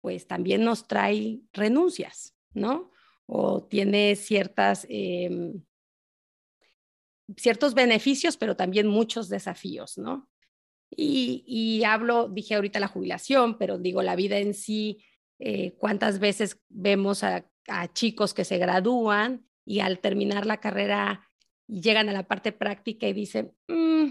pues 0.01 0.27
también 0.27 0.65
nos 0.65 0.89
trae 0.89 1.41
renuncias, 1.53 2.35
¿no? 2.53 2.92
O 3.35 3.63
tiene 3.63 4.15
ciertas, 4.15 4.87
em, 4.91 5.63
ciertos 7.35 7.73
beneficios, 7.73 8.37
pero 8.37 8.57
también 8.57 8.87
muchos 8.87 9.31
desafíos, 9.31 9.97
¿no? 9.97 10.29
Y, 10.95 11.83
hablo, 11.87 12.29
dije 12.29 12.55
ahorita 12.55 12.79
la 12.79 12.89
jubilación, 12.89 13.57
pero 13.57 13.79
digo 13.79 14.03
la 14.03 14.17
vida 14.17 14.37
en 14.37 14.53
sí, 14.53 15.03
eh, 15.39 15.73
cuántas 15.79 16.19
veces 16.19 16.61
vemos 16.69 17.25
a, 17.25 17.47
chicos 17.95 18.35
que 18.35 18.45
se 18.45 18.59
gradúan 18.59 19.47
y 19.65 19.81
al 19.81 20.01
terminar 20.01 20.45
la 20.45 20.59
carrera 20.59 21.31
llegan 21.69 22.09
a 22.09 22.13
la 22.13 22.27
parte 22.27 22.53
práctica 22.53 23.07
y 23.07 23.13
dicen, 23.15 23.55
mm, 23.69 24.09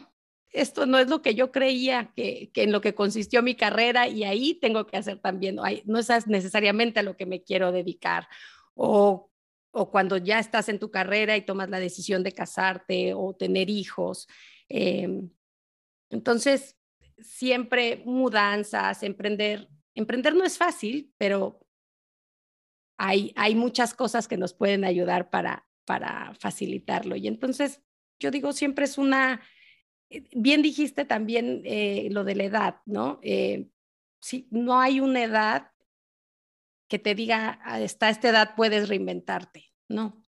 esto 0.54 0.86
no 0.86 0.98
es 0.98 1.10
lo 1.10 1.22
que 1.22 1.36
yo 1.36 1.52
creía 1.52 2.12
que, 2.16 2.50
en 2.56 2.72
lo 2.72 2.82
que 2.82 2.96
consistió 2.96 3.44
mi 3.44 3.56
carrera 3.56 4.08
y 4.08 4.24
ahí 4.24 4.56
tengo 4.56 4.88
que 4.88 4.98
hacer 4.98 5.20
también, 5.20 5.58
no 5.86 6.00
es 6.00 6.28
necesariamente 6.28 7.02
a 7.02 7.04
lo 7.04 7.16
que 7.18 7.26
me 7.26 7.44
quiero 7.44 7.72
dedicar. 7.72 8.28
O, 8.76 9.30
cuando 9.90 10.18
ya 10.18 10.40
estás 10.40 10.68
en 10.70 10.80
tu 10.80 10.92
carrera 10.92 11.38
y 11.38 11.46
tomas 11.46 11.70
la 11.70 11.80
decisión 11.80 12.24
de 12.24 12.34
casarte 12.34 13.14
o 13.14 13.34
tener 13.34 13.70
hijos. 13.70 14.28
Em, 14.68 15.30
entonces, 16.10 16.78
siempre 17.20 18.02
mudanzas, 18.06 19.04
emprender. 19.04 19.70
Emprender 19.96 20.36
no 20.36 20.44
es 20.44 20.58
fácil, 20.58 21.14
pero 21.18 21.66
hay, 22.98 23.34
hay 23.36 23.56
muchas 23.56 23.94
cosas 23.94 24.28
que 24.28 24.38
nos 24.38 24.54
pueden 24.54 24.84
ayudar 24.84 25.30
para, 25.30 25.66
para 25.86 26.34
facilitarlo. 26.40 27.16
Y 27.16 27.28
entonces, 27.28 27.82
yo 28.20 28.32
digo, 28.32 28.54
siempre 28.54 28.86
es 28.86 28.98
una, 28.98 29.42
eh, 30.10 30.24
bien 30.34 30.62
dijiste 30.62 31.06
también 31.06 31.62
eh, 31.66 32.10
lo 32.12 32.24
de 32.24 32.36
la 32.36 32.44
edad, 32.44 32.76
¿no? 32.86 33.20
Eh, 33.24 33.68
sí, 34.22 34.48
no 34.52 34.80
hay 34.80 35.00
una 35.00 35.24
edad 35.24 35.71
que 36.92 37.00
te 37.00 37.16
diga, 37.16 37.62
hasta 37.64 38.10
esta 38.10 38.28
edad 38.28 38.54
puedes 38.54 38.90
reinventarte, 38.90 39.72
no. 39.88 40.28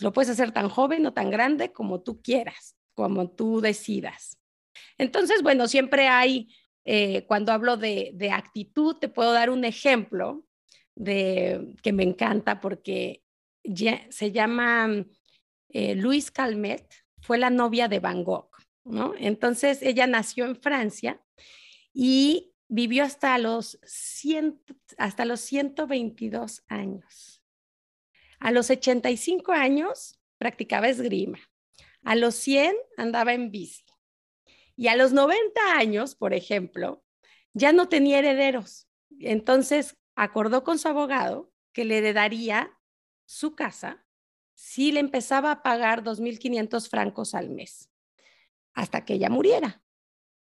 Lo 0.00 0.12
puedes 0.12 0.28
hacer 0.28 0.50
tan 0.50 0.68
joven 0.68 1.06
o 1.06 1.12
tan 1.12 1.30
grande 1.30 1.72
como 1.72 2.02
tú 2.02 2.20
quieras, 2.20 2.76
como 2.94 3.30
tú 3.30 3.60
decidas. 3.60 4.40
Entonces, 4.98 5.40
bueno, 5.44 5.68
siempre 5.68 6.08
hay, 6.08 6.52
cuando 7.28 7.52
hablo 7.52 7.76
de, 7.76 8.10
de, 8.14 8.32
actitud, 8.32 8.96
te 8.96 9.08
puedo 9.08 9.32
dar 9.32 9.50
un 9.50 9.64
ejemplo 9.64 10.44
de 10.96 11.76
que 11.80 11.92
me 11.92 12.02
encanta 12.02 12.60
porque 12.60 13.22
se 14.10 14.32
llama 14.32 15.06
eh, 15.68 15.94
Luis 15.94 16.32
Calmet, 16.32 16.92
fue 17.20 17.38
la 17.38 17.50
novia 17.50 17.86
de 17.86 18.00
Van 18.00 18.24
Gogh, 18.24 18.50
¿no? 18.84 19.14
Entonces 19.16 19.80
ella 19.80 20.08
nació 20.08 20.44
en 20.44 20.56
Francia 20.56 21.20
y 21.92 22.53
vivió 22.68 23.04
hasta 23.04 23.38
los, 23.38 23.78
hasta 24.98 25.24
los 25.24 25.40
122 25.40 26.64
años. 26.68 27.42
A 28.38 28.50
los 28.50 28.70
85 28.70 29.52
años 29.52 30.18
practicaba 30.38 30.88
esgrima. 30.88 31.38
A 32.02 32.14
los 32.14 32.34
100 32.34 32.74
andaba 32.96 33.32
en 33.32 33.50
bici. 33.50 33.84
Y 34.76 34.88
a 34.88 34.96
los 34.96 35.12
90 35.12 35.78
años, 35.78 36.14
por 36.14 36.34
ejemplo, 36.34 37.04
ya 37.52 37.72
no 37.72 37.88
tenía 37.88 38.18
herederos. 38.18 38.88
Entonces 39.20 39.96
acordó 40.16 40.64
con 40.64 40.78
su 40.78 40.88
abogado 40.88 41.52
que 41.72 41.84
le 41.84 41.98
heredaría 41.98 42.76
su 43.24 43.54
casa 43.54 44.04
si 44.54 44.92
le 44.92 45.00
empezaba 45.00 45.50
a 45.50 45.62
pagar 45.62 46.04
2.500 46.04 46.88
francos 46.88 47.34
al 47.34 47.50
mes, 47.50 47.90
hasta 48.72 49.04
que 49.04 49.14
ella 49.14 49.28
muriera. 49.28 49.83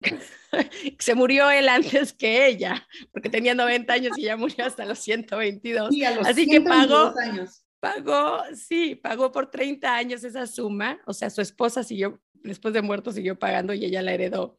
Se 0.99 1.15
murió 1.15 1.49
él 1.49 1.69
antes 1.69 2.13
que 2.13 2.47
ella, 2.47 2.87
porque 3.11 3.29
tenía 3.29 3.55
90 3.55 3.93
años 3.93 4.17
y 4.17 4.23
ya 4.23 4.37
murió 4.37 4.65
hasta 4.65 4.85
los 4.85 4.99
122. 4.99 5.89
Así 6.25 6.47
que 6.47 6.61
pagó, 6.61 7.13
años. 7.19 7.63
pagó, 7.79 8.41
sí, 8.55 8.95
pagó 8.95 9.31
por 9.31 9.49
30 9.49 9.95
años 9.95 10.23
esa 10.23 10.47
suma, 10.47 10.99
o 11.05 11.13
sea, 11.13 11.29
su 11.29 11.41
esposa 11.41 11.83
siguió, 11.83 12.21
después 12.33 12.73
de 12.73 12.81
muerto, 12.81 13.11
siguió 13.11 13.37
pagando 13.37 13.73
y 13.73 13.85
ella 13.85 14.01
la 14.01 14.13
heredó. 14.13 14.57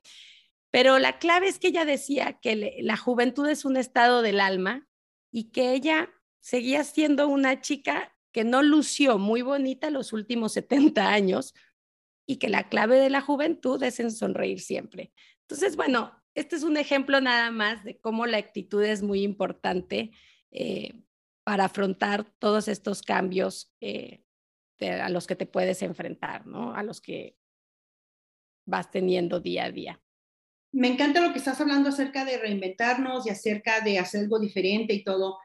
Pero 0.70 0.98
la 0.98 1.18
clave 1.18 1.48
es 1.48 1.58
que 1.58 1.68
ella 1.68 1.84
decía 1.84 2.38
que 2.40 2.78
la 2.80 2.96
juventud 2.96 3.46
es 3.48 3.64
un 3.64 3.76
estado 3.76 4.22
del 4.22 4.40
alma 4.40 4.88
y 5.30 5.50
que 5.50 5.74
ella 5.74 6.08
seguía 6.40 6.82
siendo 6.84 7.28
una 7.28 7.60
chica 7.60 8.16
que 8.32 8.44
no 8.44 8.62
lució 8.62 9.18
muy 9.18 9.42
bonita 9.42 9.90
los 9.90 10.14
últimos 10.14 10.52
70 10.54 11.08
años 11.08 11.54
y 12.26 12.36
que 12.36 12.48
la 12.48 12.68
clave 12.68 12.98
de 12.98 13.10
la 13.10 13.20
juventud 13.20 13.82
es 13.82 14.00
en 14.00 14.10
sonreír 14.10 14.60
siempre. 14.60 15.12
Entonces, 15.42 15.76
bueno, 15.76 16.12
este 16.34 16.56
es 16.56 16.62
un 16.62 16.76
ejemplo 16.76 17.20
nada 17.20 17.50
más 17.50 17.84
de 17.84 17.98
cómo 17.98 18.26
la 18.26 18.38
actitud 18.38 18.82
es 18.82 19.02
muy 19.02 19.22
importante 19.22 20.12
eh, 20.50 20.94
para 21.44 21.64
afrontar 21.64 22.24
todos 22.38 22.68
estos 22.68 23.02
cambios 23.02 23.74
eh, 23.80 24.22
a 24.80 25.08
los 25.08 25.26
que 25.26 25.36
te 25.36 25.46
puedes 25.46 25.82
enfrentar, 25.82 26.46
¿no? 26.46 26.74
A 26.74 26.82
los 26.82 27.00
que 27.00 27.36
vas 28.66 28.90
teniendo 28.90 29.40
día 29.40 29.64
a 29.64 29.70
día. 29.70 30.00
Me 30.72 30.88
encanta 30.88 31.20
lo 31.20 31.32
que 31.32 31.38
estás 31.38 31.60
hablando 31.60 31.90
acerca 31.90 32.24
de 32.24 32.38
reinventarnos 32.38 33.26
y 33.26 33.30
acerca 33.30 33.80
de 33.80 33.98
hacer 33.98 34.22
algo 34.22 34.38
diferente 34.38 34.94
y 34.94 35.04
todo. 35.04 35.38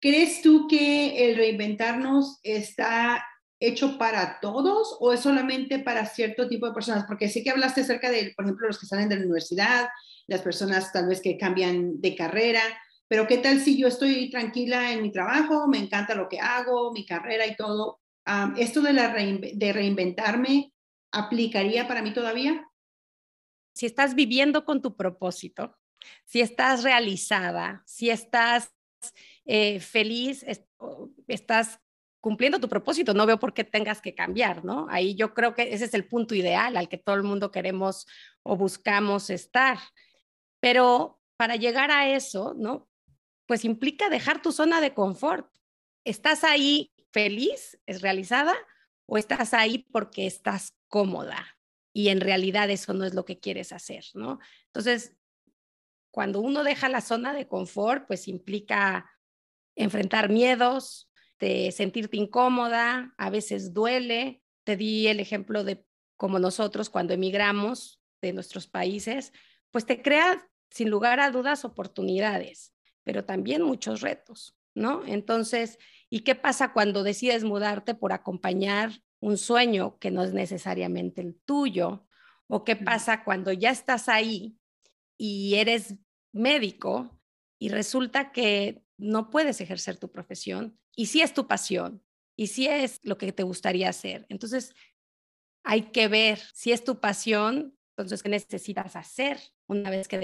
¿Crees 0.00 0.42
tú 0.42 0.66
que 0.66 1.28
el 1.28 1.36
reinventarnos 1.36 2.40
está 2.42 3.24
hecho 3.66 3.98
para 3.98 4.40
todos 4.40 4.96
o 5.00 5.12
es 5.12 5.20
solamente 5.20 5.78
para 5.78 6.06
cierto 6.06 6.48
tipo 6.48 6.66
de 6.66 6.74
personas? 6.74 7.04
Porque 7.06 7.28
sé 7.28 7.42
que 7.42 7.50
hablaste 7.50 7.82
acerca 7.82 8.10
de, 8.10 8.32
por 8.36 8.44
ejemplo, 8.44 8.66
los 8.66 8.78
que 8.78 8.86
salen 8.86 9.08
de 9.08 9.16
la 9.16 9.22
universidad, 9.22 9.88
las 10.26 10.40
personas 10.40 10.92
tal 10.92 11.08
vez 11.08 11.20
que 11.20 11.36
cambian 11.36 12.00
de 12.00 12.14
carrera, 12.14 12.62
pero 13.12 13.26
¿qué 13.26 13.36
tal 13.36 13.60
si 13.60 13.78
yo 13.78 13.88
estoy 13.88 14.30
tranquila 14.30 14.90
en 14.90 15.02
mi 15.02 15.12
trabajo, 15.12 15.68
me 15.68 15.76
encanta 15.76 16.14
lo 16.14 16.30
que 16.30 16.40
hago, 16.40 16.92
mi 16.92 17.04
carrera 17.04 17.46
y 17.46 17.54
todo? 17.56 18.00
¿Esto 18.56 18.80
de, 18.80 18.94
la 18.94 19.12
de 19.12 19.72
reinventarme 19.74 20.72
aplicaría 21.10 21.86
para 21.86 22.00
mí 22.00 22.14
todavía? 22.14 22.66
Si 23.74 23.84
estás 23.84 24.14
viviendo 24.14 24.64
con 24.64 24.80
tu 24.80 24.96
propósito, 24.96 25.76
si 26.24 26.40
estás 26.40 26.84
realizada, 26.84 27.82
si 27.84 28.08
estás 28.08 28.72
eh, 29.44 29.78
feliz, 29.80 30.46
estás 31.28 31.81
cumpliendo 32.22 32.60
tu 32.60 32.68
propósito, 32.68 33.14
no 33.14 33.26
veo 33.26 33.40
por 33.40 33.52
qué 33.52 33.64
tengas 33.64 34.00
que 34.00 34.14
cambiar, 34.14 34.64
¿no? 34.64 34.86
Ahí 34.88 35.16
yo 35.16 35.34
creo 35.34 35.54
que 35.54 35.74
ese 35.74 35.86
es 35.86 35.92
el 35.92 36.06
punto 36.06 36.36
ideal 36.36 36.76
al 36.76 36.88
que 36.88 36.96
todo 36.96 37.16
el 37.16 37.24
mundo 37.24 37.50
queremos 37.50 38.06
o 38.44 38.56
buscamos 38.56 39.28
estar. 39.28 39.78
Pero 40.60 41.20
para 41.36 41.56
llegar 41.56 41.90
a 41.90 42.08
eso, 42.08 42.54
¿no? 42.56 42.88
Pues 43.46 43.64
implica 43.64 44.08
dejar 44.08 44.40
tu 44.40 44.52
zona 44.52 44.80
de 44.80 44.94
confort. 44.94 45.52
¿Estás 46.04 46.44
ahí 46.44 46.92
feliz, 47.10 47.80
es 47.86 48.02
realizada, 48.02 48.54
o 49.06 49.18
estás 49.18 49.52
ahí 49.52 49.78
porque 49.90 50.28
estás 50.28 50.76
cómoda? 50.86 51.58
Y 51.92 52.08
en 52.08 52.20
realidad 52.20 52.70
eso 52.70 52.94
no 52.94 53.04
es 53.04 53.14
lo 53.14 53.24
que 53.24 53.40
quieres 53.40 53.72
hacer, 53.72 54.04
¿no? 54.14 54.38
Entonces, 54.66 55.16
cuando 56.12 56.40
uno 56.40 56.62
deja 56.62 56.88
la 56.88 57.00
zona 57.00 57.34
de 57.34 57.48
confort, 57.48 58.06
pues 58.06 58.28
implica 58.28 59.10
enfrentar 59.74 60.28
miedos, 60.28 61.11
de 61.42 61.72
sentirte 61.72 62.16
incómoda, 62.16 63.14
a 63.18 63.28
veces 63.28 63.74
duele. 63.74 64.44
Te 64.62 64.76
di 64.76 65.08
el 65.08 65.18
ejemplo 65.18 65.64
de 65.64 65.84
cómo 66.16 66.38
nosotros 66.38 66.88
cuando 66.88 67.14
emigramos 67.14 68.00
de 68.20 68.32
nuestros 68.32 68.68
países, 68.68 69.32
pues 69.72 69.84
te 69.84 70.02
crea 70.02 70.48
sin 70.70 70.88
lugar 70.88 71.18
a 71.18 71.32
dudas 71.32 71.64
oportunidades, 71.64 72.76
pero 73.02 73.24
también 73.24 73.62
muchos 73.62 74.02
retos, 74.02 74.56
¿no? 74.76 75.04
Entonces, 75.04 75.80
¿y 76.08 76.20
qué 76.20 76.36
pasa 76.36 76.72
cuando 76.72 77.02
decides 77.02 77.42
mudarte 77.42 77.96
por 77.96 78.12
acompañar 78.12 78.92
un 79.18 79.36
sueño 79.36 79.98
que 79.98 80.12
no 80.12 80.22
es 80.22 80.32
necesariamente 80.32 81.22
el 81.22 81.40
tuyo? 81.44 82.06
¿O 82.46 82.62
qué 82.62 82.76
pasa 82.76 83.24
cuando 83.24 83.50
ya 83.50 83.70
estás 83.70 84.08
ahí 84.08 84.56
y 85.18 85.56
eres 85.56 85.96
médico 86.30 87.10
y 87.58 87.70
resulta 87.70 88.30
que 88.30 88.84
no 88.96 89.28
puedes 89.28 89.60
ejercer 89.60 89.96
tu 89.96 90.12
profesión 90.12 90.78
y 90.94 91.06
si 91.06 91.22
es 91.22 91.34
tu 91.34 91.46
pasión 91.46 92.02
y 92.36 92.48
si 92.48 92.66
es 92.66 93.00
lo 93.02 93.18
que 93.18 93.32
te 93.32 93.42
gustaría 93.42 93.88
hacer. 93.88 94.26
Entonces, 94.28 94.74
hay 95.64 95.82
que 95.92 96.08
ver 96.08 96.40
si 96.54 96.72
es 96.72 96.84
tu 96.84 97.00
pasión, 97.00 97.76
entonces, 97.96 98.22
¿qué 98.22 98.28
necesitas 98.28 98.96
hacer 98.96 99.38
una 99.66 99.90
vez 99.90 100.08
que 100.08 100.18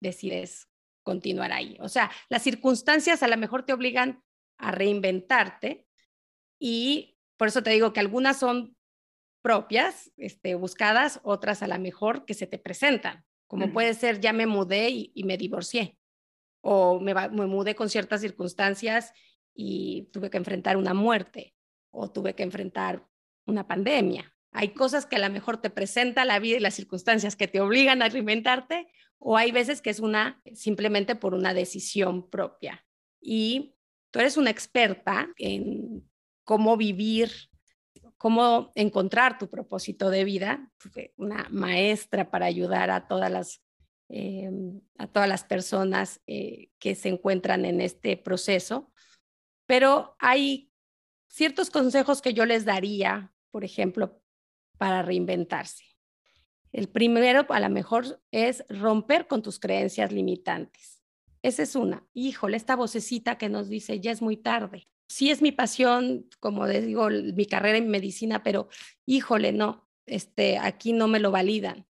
decides 0.00 0.68
continuar 1.02 1.52
ahí? 1.52 1.76
O 1.80 1.88
sea, 1.88 2.10
las 2.28 2.42
circunstancias 2.42 3.22
a 3.22 3.28
lo 3.28 3.36
mejor 3.36 3.64
te 3.64 3.72
obligan 3.72 4.22
a 4.58 4.72
reinventarte 4.72 5.86
y 6.58 7.18
por 7.36 7.48
eso 7.48 7.62
te 7.62 7.70
digo 7.70 7.92
que 7.92 8.00
algunas 8.00 8.38
son 8.38 8.76
propias, 9.42 10.12
este, 10.16 10.54
buscadas, 10.54 11.20
otras 11.24 11.62
a 11.62 11.66
lo 11.66 11.78
mejor 11.78 12.24
que 12.24 12.34
se 12.34 12.46
te 12.46 12.58
presentan, 12.58 13.24
como 13.48 13.72
puede 13.72 13.92
ser 13.94 14.20
ya 14.20 14.32
me 14.32 14.46
mudé 14.46 14.88
y 14.90 15.24
me 15.24 15.36
divorcié 15.36 15.98
o 16.62 17.00
me, 17.00 17.12
me 17.12 17.46
mudé 17.46 17.74
con 17.74 17.90
ciertas 17.90 18.20
circunstancias 18.20 19.12
y 19.54 20.08
tuve 20.12 20.30
que 20.30 20.38
enfrentar 20.38 20.76
una 20.76 20.94
muerte 20.94 21.54
o 21.90 22.10
tuve 22.10 22.34
que 22.34 22.42
enfrentar 22.42 23.06
una 23.46 23.66
pandemia. 23.66 24.34
Hay 24.50 24.74
cosas 24.74 25.06
que 25.06 25.16
a 25.16 25.18
lo 25.18 25.30
mejor 25.30 25.60
te 25.60 25.70
presenta 25.70 26.24
la 26.24 26.38
vida 26.38 26.56
y 26.56 26.60
las 26.60 26.74
circunstancias 26.74 27.36
que 27.36 27.48
te 27.48 27.60
obligan 27.60 28.02
a 28.02 28.08
reinventarte 28.08 28.88
o 29.18 29.36
hay 29.36 29.52
veces 29.52 29.80
que 29.80 29.90
es 29.90 30.00
una 30.00 30.42
simplemente 30.54 31.14
por 31.14 31.34
una 31.34 31.54
decisión 31.54 32.28
propia. 32.28 32.84
Y 33.20 33.74
tú 34.10 34.20
eres 34.20 34.36
una 34.36 34.50
experta 34.50 35.28
en 35.38 36.08
cómo 36.44 36.76
vivir, 36.76 37.30
cómo 38.18 38.72
encontrar 38.74 39.38
tu 39.38 39.48
propósito 39.48 40.10
de 40.10 40.24
vida, 40.24 40.70
una 41.16 41.46
maestra 41.50 42.30
para 42.30 42.46
ayudar 42.46 42.90
a 42.90 43.06
todas 43.06 43.30
las 43.30 43.62
eh, 44.14 44.50
a 44.98 45.06
todas 45.06 45.26
las 45.26 45.42
personas 45.42 46.20
eh, 46.26 46.68
que 46.78 46.94
se 46.94 47.08
encuentran 47.08 47.64
en 47.64 47.80
este 47.80 48.18
proceso, 48.18 48.92
pero 49.66 50.16
hay 50.18 50.70
ciertos 51.28 51.70
consejos 51.70 52.20
que 52.20 52.34
yo 52.34 52.44
les 52.44 52.64
daría, 52.64 53.32
por 53.50 53.64
ejemplo, 53.64 54.20
para 54.78 55.02
reinventarse. 55.02 55.84
El 56.72 56.88
primero, 56.88 57.46
a 57.48 57.60
lo 57.60 57.68
mejor, 57.68 58.20
es 58.30 58.64
romper 58.68 59.26
con 59.26 59.42
tus 59.42 59.58
creencias 59.58 60.10
limitantes. 60.10 61.02
Esa 61.42 61.62
es 61.62 61.74
una. 61.76 62.06
Híjole, 62.14 62.56
esta 62.56 62.76
vocecita 62.76 63.36
que 63.36 63.48
nos 63.48 63.68
dice, 63.68 64.00
ya 64.00 64.10
es 64.10 64.22
muy 64.22 64.36
tarde. 64.36 64.88
Sí 65.08 65.30
es 65.30 65.42
mi 65.42 65.52
pasión, 65.52 66.28
como 66.40 66.66
digo, 66.66 67.08
mi 67.10 67.46
carrera 67.46 67.76
en 67.76 67.88
medicina, 67.88 68.42
pero 68.42 68.68
híjole, 69.04 69.52
no, 69.52 69.88
este, 70.06 70.56
aquí 70.58 70.92
no 70.92 71.08
me 71.08 71.20
lo 71.20 71.30
validan. 71.30 71.86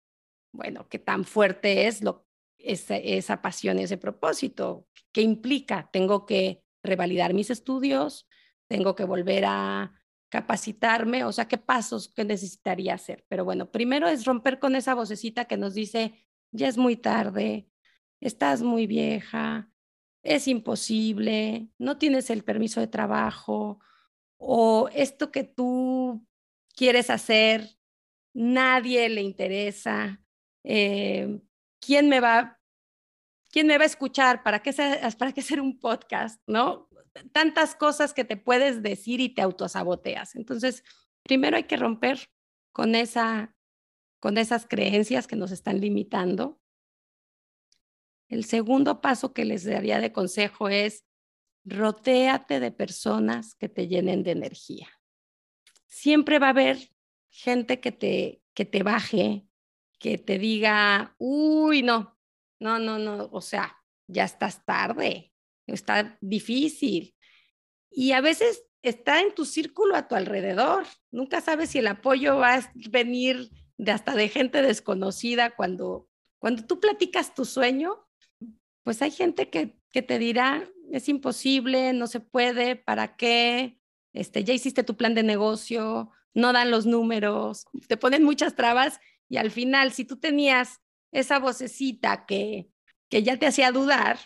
Bueno, 0.52 0.88
qué 0.88 0.98
tan 0.98 1.24
fuerte 1.24 1.86
es 1.86 2.02
lo, 2.02 2.26
esa, 2.58 2.96
esa 2.96 3.42
pasión, 3.42 3.78
ese 3.78 3.98
propósito. 3.98 4.86
¿Qué 5.12 5.20
implica? 5.20 5.90
Tengo 5.92 6.24
que 6.24 6.62
revalidar 6.82 7.34
mis 7.34 7.50
estudios, 7.50 8.28
tengo 8.68 8.94
que 8.94 9.04
volver 9.04 9.44
a 9.46 9.92
capacitarme, 10.30 11.24
o 11.24 11.32
sea, 11.32 11.48
qué 11.48 11.58
pasos 11.58 12.08
que 12.08 12.24
necesitaría 12.24 12.94
hacer. 12.94 13.24
Pero 13.28 13.44
bueno, 13.44 13.70
primero 13.70 14.08
es 14.08 14.24
romper 14.24 14.58
con 14.58 14.76
esa 14.76 14.94
vocecita 14.94 15.46
que 15.46 15.56
nos 15.56 15.74
dice, 15.74 16.14
ya 16.52 16.68
es 16.68 16.78
muy 16.78 16.96
tarde, 16.96 17.68
estás 18.20 18.62
muy 18.62 18.86
vieja, 18.86 19.70
es 20.22 20.46
imposible, 20.46 21.68
no 21.78 21.98
tienes 21.98 22.30
el 22.30 22.44
permiso 22.44 22.80
de 22.80 22.86
trabajo 22.86 23.80
o 24.38 24.88
esto 24.94 25.32
que 25.32 25.44
tú 25.44 26.26
quieres 26.76 27.10
hacer, 27.10 27.76
nadie 28.32 29.08
le 29.08 29.22
interesa. 29.22 30.22
Eh, 30.64 31.40
¿Quién 31.80 32.08
me 32.08 32.20
va 32.20 32.59
¿quién 33.50 33.66
me 33.66 33.78
va 33.78 33.84
a 33.84 33.86
escuchar? 33.86 34.42
¿Para 34.42 34.60
qué, 34.60 34.72
¿Para 35.18 35.32
qué 35.32 35.40
hacer 35.40 35.60
un 35.60 35.78
podcast? 35.78 36.40
¿No? 36.46 36.88
Tantas 37.32 37.74
cosas 37.74 38.14
que 38.14 38.24
te 38.24 38.36
puedes 38.36 38.82
decir 38.82 39.20
y 39.20 39.30
te 39.30 39.42
autosaboteas. 39.42 40.36
Entonces, 40.36 40.84
primero 41.22 41.56
hay 41.56 41.64
que 41.64 41.76
romper 41.76 42.30
con, 42.72 42.94
esa, 42.94 43.54
con 44.20 44.38
esas 44.38 44.66
creencias 44.66 45.26
que 45.26 45.36
nos 45.36 45.50
están 45.50 45.80
limitando. 45.80 46.60
El 48.28 48.44
segundo 48.44 49.00
paso 49.00 49.32
que 49.32 49.44
les 49.44 49.64
daría 49.64 49.98
de 50.00 50.12
consejo 50.12 50.68
es 50.68 51.04
rotéate 51.64 52.60
de 52.60 52.70
personas 52.70 53.54
que 53.56 53.68
te 53.68 53.88
llenen 53.88 54.22
de 54.22 54.30
energía. 54.30 54.88
Siempre 55.86 56.38
va 56.38 56.46
a 56.46 56.50
haber 56.50 56.92
gente 57.28 57.80
que 57.80 57.90
te, 57.90 58.42
que 58.54 58.64
te 58.64 58.84
baje, 58.84 59.46
que 59.98 60.16
te 60.16 60.38
diga, 60.38 61.16
uy, 61.18 61.82
no, 61.82 62.19
no, 62.60 62.78
no, 62.78 62.98
no, 62.98 63.28
o 63.32 63.40
sea, 63.40 63.76
ya 64.06 64.24
estás 64.24 64.64
tarde, 64.64 65.32
está 65.66 66.18
difícil. 66.20 67.14
Y 67.90 68.12
a 68.12 68.20
veces 68.20 68.64
está 68.82 69.20
en 69.20 69.34
tu 69.34 69.44
círculo 69.44 69.96
a 69.96 70.08
tu 70.08 70.14
alrededor. 70.14 70.86
Nunca 71.10 71.40
sabes 71.40 71.70
si 71.70 71.78
el 71.78 71.86
apoyo 71.86 72.36
va 72.36 72.54
a 72.54 72.72
venir 72.90 73.50
de 73.76 73.92
hasta 73.92 74.14
de 74.14 74.28
gente 74.28 74.62
desconocida 74.62 75.56
cuando, 75.56 76.08
cuando 76.38 76.64
tú 76.66 76.80
platicas 76.80 77.34
tu 77.34 77.44
sueño, 77.44 78.06
pues 78.84 79.02
hay 79.02 79.10
gente 79.10 79.48
que, 79.50 79.78
que 79.90 80.02
te 80.02 80.18
dirá, 80.18 80.68
es 80.92 81.08
imposible, 81.08 81.92
no 81.92 82.06
se 82.06 82.20
puede, 82.20 82.76
¿para 82.76 83.16
qué? 83.16 83.78
Este, 84.12 84.44
ya 84.44 84.52
hiciste 84.52 84.84
tu 84.84 84.96
plan 84.96 85.14
de 85.14 85.22
negocio, 85.22 86.10
no 86.34 86.52
dan 86.52 86.70
los 86.70 86.86
números, 86.86 87.64
te 87.88 87.96
ponen 87.96 88.24
muchas 88.24 88.54
trabas 88.54 89.00
y 89.28 89.36
al 89.36 89.50
final, 89.50 89.92
si 89.92 90.04
tú 90.04 90.18
tenías 90.18 90.80
esa 91.12 91.38
vocecita 91.38 92.26
que, 92.26 92.70
que 93.08 93.22
ya 93.22 93.38
te 93.38 93.46
hacía 93.46 93.72
dudar 93.72 94.18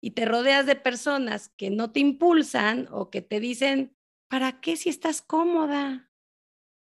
y 0.00 0.12
te 0.12 0.24
rodeas 0.24 0.66
de 0.66 0.76
personas 0.76 1.48
que 1.56 1.70
no 1.70 1.90
te 1.90 2.00
impulsan 2.00 2.88
o 2.90 3.10
que 3.10 3.22
te 3.22 3.40
dicen, 3.40 3.96
¿para 4.28 4.60
qué 4.60 4.76
si 4.76 4.88
estás 4.88 5.22
cómoda? 5.22 6.10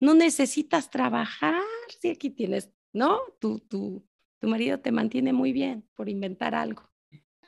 No 0.00 0.14
necesitas 0.14 0.90
trabajar 0.90 1.62
si 2.00 2.10
aquí 2.10 2.30
tienes, 2.30 2.70
¿no? 2.92 3.20
Tu, 3.40 3.60
tu, 3.60 4.06
tu 4.38 4.48
marido 4.48 4.80
te 4.80 4.92
mantiene 4.92 5.32
muy 5.32 5.52
bien 5.52 5.88
por 5.94 6.08
inventar 6.08 6.54
algo, 6.54 6.90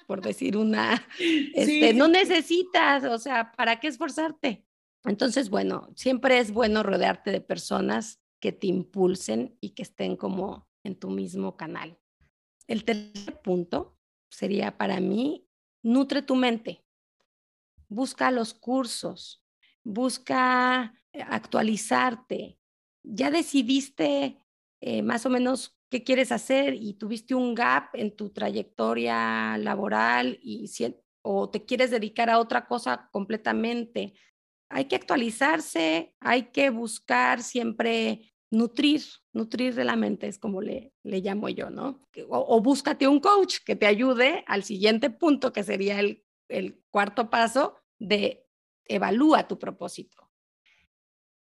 por 0.06 0.22
decir 0.22 0.56
una, 0.56 1.06
este, 1.54 1.92
no 1.92 2.08
necesitas, 2.08 3.04
o 3.04 3.18
sea, 3.18 3.52
¿para 3.52 3.80
qué 3.80 3.88
esforzarte? 3.88 4.64
Entonces, 5.04 5.50
bueno, 5.50 5.90
siempre 5.96 6.38
es 6.38 6.52
bueno 6.52 6.82
rodearte 6.82 7.30
de 7.30 7.40
personas 7.40 8.20
que 8.40 8.52
te 8.52 8.66
impulsen 8.66 9.56
y 9.60 9.70
que 9.70 9.82
estén 9.82 10.16
como 10.16 10.67
en 10.84 10.98
tu 10.98 11.10
mismo 11.10 11.56
canal. 11.56 11.98
El 12.66 12.84
tercer 12.84 13.40
punto 13.42 13.96
sería 14.30 14.76
para 14.76 15.00
mí, 15.00 15.48
nutre 15.82 16.22
tu 16.22 16.34
mente. 16.34 16.84
Busca 17.88 18.30
los 18.30 18.52
cursos, 18.52 19.42
busca 19.82 20.94
eh, 21.12 21.22
actualizarte. 21.22 22.58
Ya 23.02 23.30
decidiste 23.30 24.38
eh, 24.80 25.02
más 25.02 25.24
o 25.24 25.30
menos 25.30 25.78
qué 25.88 26.04
quieres 26.04 26.32
hacer 26.32 26.74
y 26.74 26.94
tuviste 26.94 27.34
un 27.34 27.54
gap 27.54 27.94
en 27.94 28.14
tu 28.14 28.30
trayectoria 28.30 29.56
laboral 29.58 30.38
y 30.42 30.70
o 31.22 31.50
te 31.50 31.64
quieres 31.64 31.90
dedicar 31.90 32.30
a 32.30 32.38
otra 32.38 32.66
cosa 32.66 33.08
completamente. 33.10 34.14
Hay 34.70 34.84
que 34.84 34.96
actualizarse, 34.96 36.14
hay 36.20 36.50
que 36.50 36.70
buscar 36.70 37.42
siempre 37.42 38.34
nutrir, 38.50 39.02
nutrir 39.32 39.74
de 39.74 39.84
la 39.84 39.96
mente 39.96 40.26
es 40.26 40.38
como 40.38 40.60
le, 40.62 40.92
le 41.02 41.20
llamo 41.20 41.48
yo, 41.48 41.70
¿no? 41.70 42.00
O, 42.28 42.60
búscate 42.60 43.06
un 43.06 43.20
coach 43.20 43.58
que 43.64 43.76
te 43.76 43.86
ayude 43.86 44.44
al 44.46 44.64
siguiente 44.64 45.10
punto, 45.10 45.52
que 45.52 45.62
sería 45.62 46.00
el, 46.00 46.24
el 46.48 46.82
cuarto 46.90 47.30
paso 47.30 47.76
de 47.98 48.46
evalúa 48.86 49.48
tu 49.48 49.58
propósito. 49.58 50.30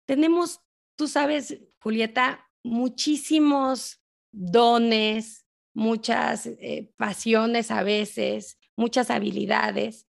Tenemos, 0.06 0.60
tú 0.96 1.08
sabes, 1.08 1.58
Julieta, 1.80 2.48
muchísimos 2.62 4.00
dones, 4.30 5.46
muchas 5.74 6.46
eh, 6.46 6.92
pasiones 6.96 7.70
a 7.70 7.82
veces, 7.82 8.58
muchas 8.76 9.10
habilidades. 9.10 10.08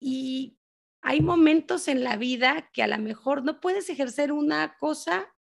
Y 0.00 0.58
hay 1.02 1.20
momentos 1.20 1.88
en 1.88 2.04
la 2.04 2.16
vida 2.16 2.70
que 2.72 2.82
a 2.82 2.86
lo 2.86 2.98
mejor 2.98 3.44
no 3.44 3.60
puedes 3.60 3.90
ejercer 3.90 4.32
una 4.32 4.76
cosa 4.78 5.31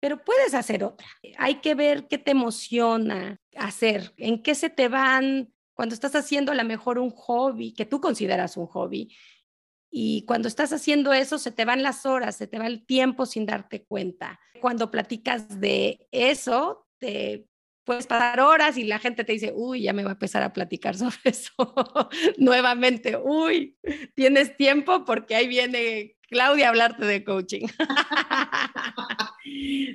pero 0.00 0.24
puedes 0.24 0.54
hacer 0.54 0.82
otra. 0.82 1.06
Hay 1.38 1.56
que 1.56 1.74
ver 1.74 2.08
qué 2.08 2.18
te 2.18 2.32
emociona 2.32 3.38
hacer, 3.56 4.12
en 4.16 4.42
qué 4.42 4.54
se 4.54 4.70
te 4.70 4.88
van 4.88 5.52
cuando 5.74 5.94
estás 5.94 6.14
haciendo 6.14 6.52
a 6.52 6.54
lo 6.54 6.64
mejor 6.64 6.98
un 6.98 7.10
hobby 7.10 7.72
que 7.72 7.86
tú 7.86 8.00
consideras 8.00 8.56
un 8.56 8.66
hobby. 8.66 9.14
Y 9.90 10.24
cuando 10.24 10.48
estás 10.48 10.72
haciendo 10.72 11.12
eso, 11.12 11.38
se 11.38 11.52
te 11.52 11.64
van 11.64 11.82
las 11.82 12.06
horas, 12.06 12.36
se 12.36 12.46
te 12.46 12.58
va 12.58 12.66
el 12.66 12.86
tiempo 12.86 13.26
sin 13.26 13.44
darte 13.44 13.84
cuenta. 13.84 14.38
Cuando 14.60 14.90
platicas 14.90 15.60
de 15.60 16.06
eso, 16.12 16.86
te 16.98 17.46
puedes 17.84 18.06
pasar 18.06 18.40
horas 18.40 18.76
y 18.76 18.84
la 18.84 18.98
gente 18.98 19.24
te 19.24 19.32
dice, 19.32 19.52
uy, 19.54 19.82
ya 19.82 19.92
me 19.92 20.04
va 20.04 20.10
a 20.10 20.12
empezar 20.12 20.42
a 20.42 20.52
platicar 20.52 20.96
sobre 20.96 21.16
eso 21.24 21.74
nuevamente. 22.38 23.16
Uy, 23.16 23.76
tienes 24.14 24.56
tiempo 24.56 25.04
porque 25.04 25.34
ahí 25.34 25.48
viene 25.48 26.16
Claudia 26.30 26.68
hablarte 26.68 27.04
de 27.04 27.24
coaching. 27.24 27.66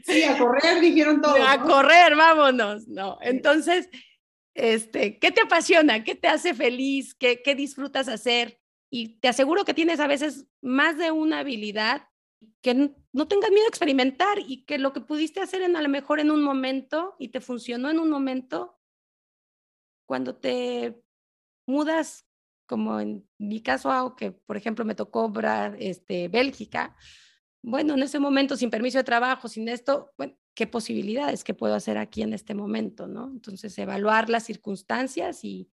Sí, 0.06 0.24
a 0.24 0.38
correr, 0.38 0.82
dijeron 0.82 1.21
todos. 1.21 1.39
A 1.39 1.60
correr, 1.62 2.15
vámonos. 2.15 2.88
No, 2.88 3.17
entonces, 3.21 3.89
este, 4.54 5.17
¿qué 5.17 5.32
te 5.32 5.41
apasiona? 5.41 6.04
¿Qué 6.04 6.13
te 6.13 6.28
hace 6.28 6.54
feliz? 6.54 7.15
¿Qué, 7.15 7.41
¿Qué 7.41 7.56
disfrutas 7.56 8.08
hacer? 8.08 8.60
Y 8.91 9.19
te 9.19 9.28
aseguro 9.28 9.65
que 9.65 9.74
tienes 9.74 10.00
a 10.00 10.08
veces 10.08 10.45
más 10.62 10.98
de 10.98 11.12
una 11.12 11.39
habilidad 11.39 12.08
que 12.62 12.91
no 13.13 13.28
tengas 13.28 13.52
miedo 13.52 13.65
a 13.65 13.69
experimentar 13.69 14.39
y 14.39 14.65
que 14.65 14.78
lo 14.78 14.93
que 14.93 15.02
pudiste 15.02 15.39
hacer 15.39 15.62
en 15.62 15.76
a 15.76 15.82
lo 15.82 15.89
mejor 15.89 16.19
en 16.19 16.32
un 16.32 16.43
momento 16.43 17.15
y 17.19 17.30
te 17.30 17.41
funcionó 17.41 17.89
en 17.89 18.00
un 18.00 18.10
momento, 18.10 18.80
cuando 20.08 20.36
te 20.36 21.02
mudas, 21.67 22.24
como 22.65 22.99
en 22.99 23.28
mi 23.38 23.62
caso, 23.62 23.91
aunque 23.91 24.32
por 24.32 24.58
ejemplo 24.58 24.86
me 24.86 24.95
tocó 24.95 25.32
este, 25.80 26.28
Bélgica, 26.28 26.95
bueno, 27.62 27.95
en 27.95 28.04
ese 28.04 28.19
momento, 28.19 28.56
sin 28.58 28.69
permiso 28.69 28.99
de 28.99 29.04
trabajo, 29.04 29.47
sin 29.47 29.67
esto, 29.69 30.12
¿qué 30.54 30.67
posibilidades 30.67 31.43
que 31.43 31.56
puedo 31.56 31.73
hacer 31.73 31.97
aquí 31.97 32.21
en 32.21 32.34
este 32.34 32.54
momento? 32.54 33.08
¿no? 33.08 33.25
Entonces, 33.28 33.75
evaluar 33.80 34.30
las 34.30 34.43
circunstancias 34.43 35.43
y, 35.43 35.71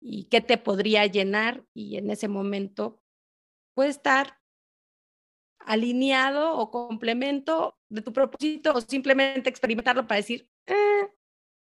y 0.00 0.24
qué 0.24 0.42
te 0.42 0.58
podría 0.58 1.06
llenar 1.06 1.64
y 1.72 1.96
en 1.96 2.10
ese 2.10 2.28
momento 2.28 3.02
puede 3.74 3.88
estar 3.88 4.38
alineado 5.60 6.56
o 6.56 6.70
complemento 6.70 7.78
de 7.88 8.02
tu 8.02 8.12
propósito 8.12 8.72
o 8.74 8.80
simplemente 8.80 9.48
experimentarlo 9.48 10.06
para 10.06 10.16
decir, 10.16 10.48
eh, 10.66 11.08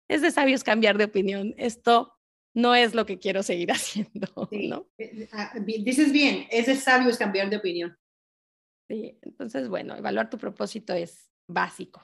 es 0.08 0.22
de 0.22 0.32
sabios 0.32 0.64
cambiar 0.64 0.98
de 0.98 1.06
opinión, 1.06 1.54
esto 1.58 2.15
no 2.56 2.74
es 2.74 2.96
lo 2.96 3.06
que 3.06 3.20
quiero 3.20 3.44
seguir 3.44 3.72
haciendo. 3.72 4.28
¿no? 4.52 4.88
Eh, 4.98 5.30
ah, 5.32 5.54
dices 5.60 6.12
bien, 6.12 6.48
es 6.50 6.66
de 6.66 6.76
sabios 6.76 7.18
cambiar 7.18 7.50
de 7.50 7.58
opinión. 7.58 7.96
Sí, 8.90 9.20
entonces, 9.22 9.68
bueno, 9.68 9.96
evaluar 9.96 10.30
tu 10.30 10.38
propósito 10.38 10.94
es 10.94 11.30
básico. 11.48 12.02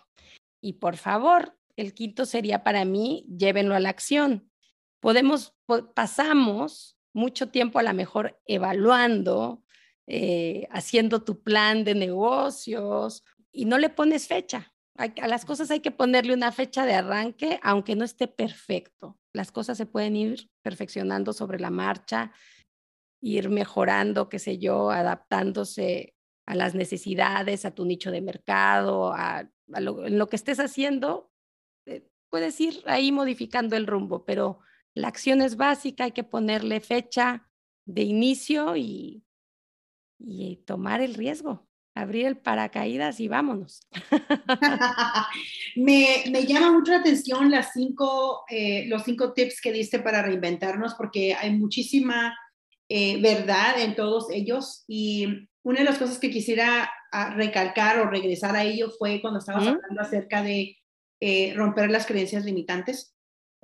Y 0.61 0.73
por 0.73 0.97
favor, 0.97 1.57
el 1.75 1.93
quinto 1.93 2.25
sería 2.25 2.63
para 2.63 2.85
mí, 2.85 3.25
llévenlo 3.27 3.75
a 3.75 3.79
la 3.79 3.89
acción. 3.89 4.51
Podemos, 4.99 5.55
pasamos 5.95 6.97
mucho 7.13 7.49
tiempo 7.49 7.79
a 7.79 7.83
lo 7.83 7.93
mejor 7.93 8.39
evaluando, 8.45 9.63
eh, 10.07 10.67
haciendo 10.71 11.23
tu 11.23 11.41
plan 11.41 11.83
de 11.83 11.95
negocios 11.95 13.23
y 13.51 13.65
no 13.65 13.77
le 13.77 13.89
pones 13.89 14.27
fecha. 14.27 14.73
A 15.01 15.27
las 15.27 15.45
cosas 15.45 15.71
hay 15.71 15.79
que 15.79 15.91
ponerle 15.91 16.33
una 16.33 16.51
fecha 16.51 16.85
de 16.85 16.93
arranque, 16.93 17.59
aunque 17.63 17.95
no 17.95 18.05
esté 18.05 18.27
perfecto. 18.27 19.17
Las 19.33 19.51
cosas 19.51 19.77
se 19.77 19.85
pueden 19.85 20.15
ir 20.15 20.49
perfeccionando 20.63 21.33
sobre 21.33 21.59
la 21.59 21.69
marcha, 21.69 22.31
ir 23.21 23.49
mejorando, 23.49 24.29
qué 24.29 24.39
sé 24.39 24.57
yo, 24.57 24.91
adaptándose 24.91 26.15
a 26.47 26.55
las 26.55 26.75
necesidades, 26.75 27.65
a 27.65 27.73
tu 27.73 27.85
nicho 27.85 28.11
de 28.11 28.21
mercado, 28.21 29.13
a, 29.13 29.49
lo, 29.67 30.05
en 30.05 30.17
lo 30.17 30.27
que 30.27 30.35
estés 30.35 30.59
haciendo, 30.59 31.31
eh, 31.87 32.07
puedes 32.29 32.59
ir 32.59 32.83
ahí 32.85 33.11
modificando 33.11 33.75
el 33.75 33.87
rumbo, 33.87 34.25
pero 34.25 34.59
la 34.93 35.07
acción 35.07 35.41
es 35.41 35.55
básica, 35.55 36.05
hay 36.05 36.11
que 36.11 36.23
ponerle 36.23 36.81
fecha 36.81 37.49
de 37.85 38.01
inicio 38.03 38.75
y, 38.75 39.23
y 40.19 40.57
tomar 40.65 41.01
el 41.01 41.13
riesgo 41.13 41.70
abrir 41.93 42.25
el 42.25 42.37
paracaídas 42.37 43.19
y 43.19 43.27
vámonos. 43.27 43.87
me, 45.75 46.23
me, 46.31 46.45
llama 46.45 46.71
mucho 46.71 46.91
la 46.91 46.99
atención 46.99 47.51
las 47.51 47.73
cinco, 47.73 48.43
eh, 48.49 48.85
los 48.87 49.03
cinco 49.03 49.33
tips 49.33 49.61
que 49.61 49.71
diste 49.71 49.99
para 49.99 50.21
reinventarnos, 50.21 50.95
porque 50.95 51.33
hay 51.33 51.51
muchísima 51.51 52.35
eh, 52.89 53.21
verdad 53.21 53.79
en 53.79 53.95
todos 53.95 54.29
ellos. 54.31 54.83
Y 54.87 55.47
una 55.63 55.79
de 55.79 55.85
las 55.85 55.97
cosas 55.97 56.19
que 56.19 56.31
quisiera 56.31 56.89
ah, 57.11 57.33
recalcar 57.35 57.99
o 57.99 58.09
regresar 58.09 58.55
a 58.55 58.63
ello 58.63 58.91
fue 58.97 59.21
cuando 59.21 59.39
estabas 59.39 59.67
hablando 59.67 60.01
acerca 60.01 60.41
de 60.43 60.77
eh, 61.19 61.53
romper 61.55 61.91
las 61.91 62.05
creencias 62.05 62.45
limitantes, 62.45 63.15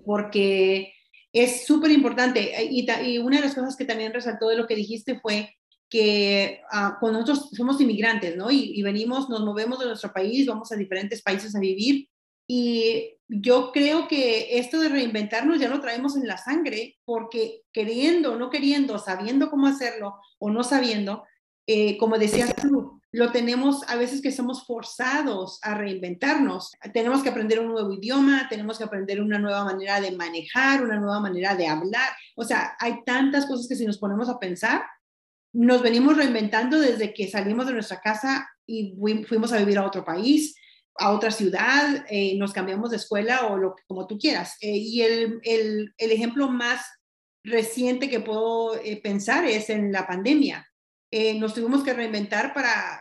porque 0.06 0.94
es 1.34 1.66
súper 1.66 1.92
importante. 1.92 2.54
Y, 2.70 2.88
y 3.04 3.18
una 3.18 3.38
de 3.38 3.46
las 3.46 3.56
cosas 3.56 3.76
que 3.76 3.86
también 3.86 4.14
resaltó 4.14 4.50
de 4.50 4.58
lo 4.58 4.68
que 4.68 4.76
dijiste 4.76 5.20
fue 5.20 5.56
que 5.90 6.62
uh, 6.72 7.00
cuando 7.00 7.22
nosotros 7.22 7.50
somos 7.54 7.80
inmigrantes, 7.80 8.36
¿no? 8.36 8.52
Y, 8.52 8.82
venimos, 8.84 9.30
nos 9.30 9.42
movemos 9.42 9.80
de 9.80 9.86
nuestro 9.86 10.12
país, 10.12 10.46
vamos 10.46 10.72
a 10.72 10.76
diferentes 10.76 11.22
países 11.22 11.56
a 11.56 11.60
vivir. 11.60 12.10
Y 12.50 13.18
yo 13.28 13.72
creo 13.72 14.08
que 14.08 14.58
esto 14.58 14.80
de 14.80 14.90
reinventarnos 14.90 15.60
ya 15.60 15.70
lo 15.70 15.82
traemos 15.82 16.16
en 16.16 16.28
la 16.28 16.38
sangre, 16.38 16.98
porque 17.06 17.64
queriendo, 17.72 18.38
no 18.38 18.50
queriendo, 18.50 19.00
sabiendo 19.00 19.50
cómo 19.50 19.68
hacerlo 19.68 20.16
o 20.40 20.50
no 20.50 20.64
sabiendo, 20.64 21.24
eh, 21.68 21.98
como 21.98 22.18
decías 22.18 22.56
tú, 22.56 23.02
lo 23.12 23.32
tenemos 23.32 23.84
a 23.90 23.96
veces 23.96 24.22
que 24.22 24.32
somos 24.32 24.66
forzados 24.66 25.60
a 25.64 25.74
reinventarnos. 25.74 26.72
Tenemos 26.94 27.24
que 27.24 27.30
aprender 27.30 27.60
un 27.60 27.70
nuevo 27.70 27.92
idioma, 27.94 28.48
tenemos 28.50 28.78
que 28.78 28.84
aprender 28.84 29.22
una 29.22 29.40
nueva 29.40 29.64
manera 29.66 30.00
de 30.00 30.12
manejar, 30.12 30.84
una 30.84 31.00
nueva 31.00 31.20
manera 31.20 31.56
de 31.56 31.68
hablar. 31.68 32.10
O 32.36 32.44
sea, 32.44 32.76
hay 32.80 33.04
tantas 33.06 33.46
cosas 33.46 33.68
que 33.68 33.76
si 33.76 33.86
nos 33.86 33.98
ponemos 33.98 34.30
a 34.30 34.40
pensar, 34.40 34.84
nos 35.54 35.82
venimos 35.82 36.16
reinventando 36.16 36.80
desde 36.80 37.14
que 37.14 37.30
salimos 37.30 37.68
de 37.68 37.74
nuestra 37.74 38.00
casa 38.02 38.48
y 38.66 38.96
fuimos 39.28 39.54
a 39.54 39.58
vivir 39.58 39.78
a 39.78 39.86
otro 39.86 40.04
país, 40.04 40.56
a 41.00 41.12
otra 41.12 41.32
ciudad, 41.32 42.06
eh, 42.10 42.36
nos 42.38 42.54
cambiamos 42.54 42.92
de 42.92 42.98
escuela 42.98 43.48
o 43.48 43.58
lo 43.58 43.76
como 43.88 44.08
tú 44.08 44.18
quieras. 44.18 44.58
Eh, 44.62 44.76
y 44.76 45.02
el, 45.02 45.40
el, 45.44 45.94
el, 45.98 46.12
ejemplo 46.12 46.50
más 46.50 46.86
reciente 47.44 48.10
que 48.10 48.20
puedo 48.20 48.76
eh, 48.78 49.00
pensar 49.02 49.46
es 49.46 49.70
en 49.70 49.92
la 49.92 50.08
pandemia. 50.08 50.68
nos 51.36 51.54
tuvimos 51.54 51.84
que 51.84 51.94
reinventar 51.94 52.54
para, 52.54 53.00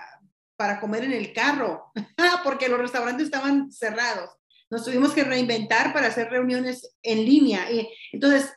para 0.57 0.79
comer 0.79 1.05
en 1.05 1.13
el 1.13 1.33
carro, 1.33 1.93
porque 2.45 2.69
los 2.69 2.79
restaurantes 2.79 3.27
estaban 3.27 3.73
cerrados. 3.73 4.31
Nos 4.71 4.85
tuvimos 4.85 5.13
que 5.13 5.25
reinventar 5.25 5.93
para 5.93 6.09
hacer 6.09 6.29
reuniones 6.29 6.97
en 7.03 7.25
línea. 7.25 7.67
entonces, 8.13 8.53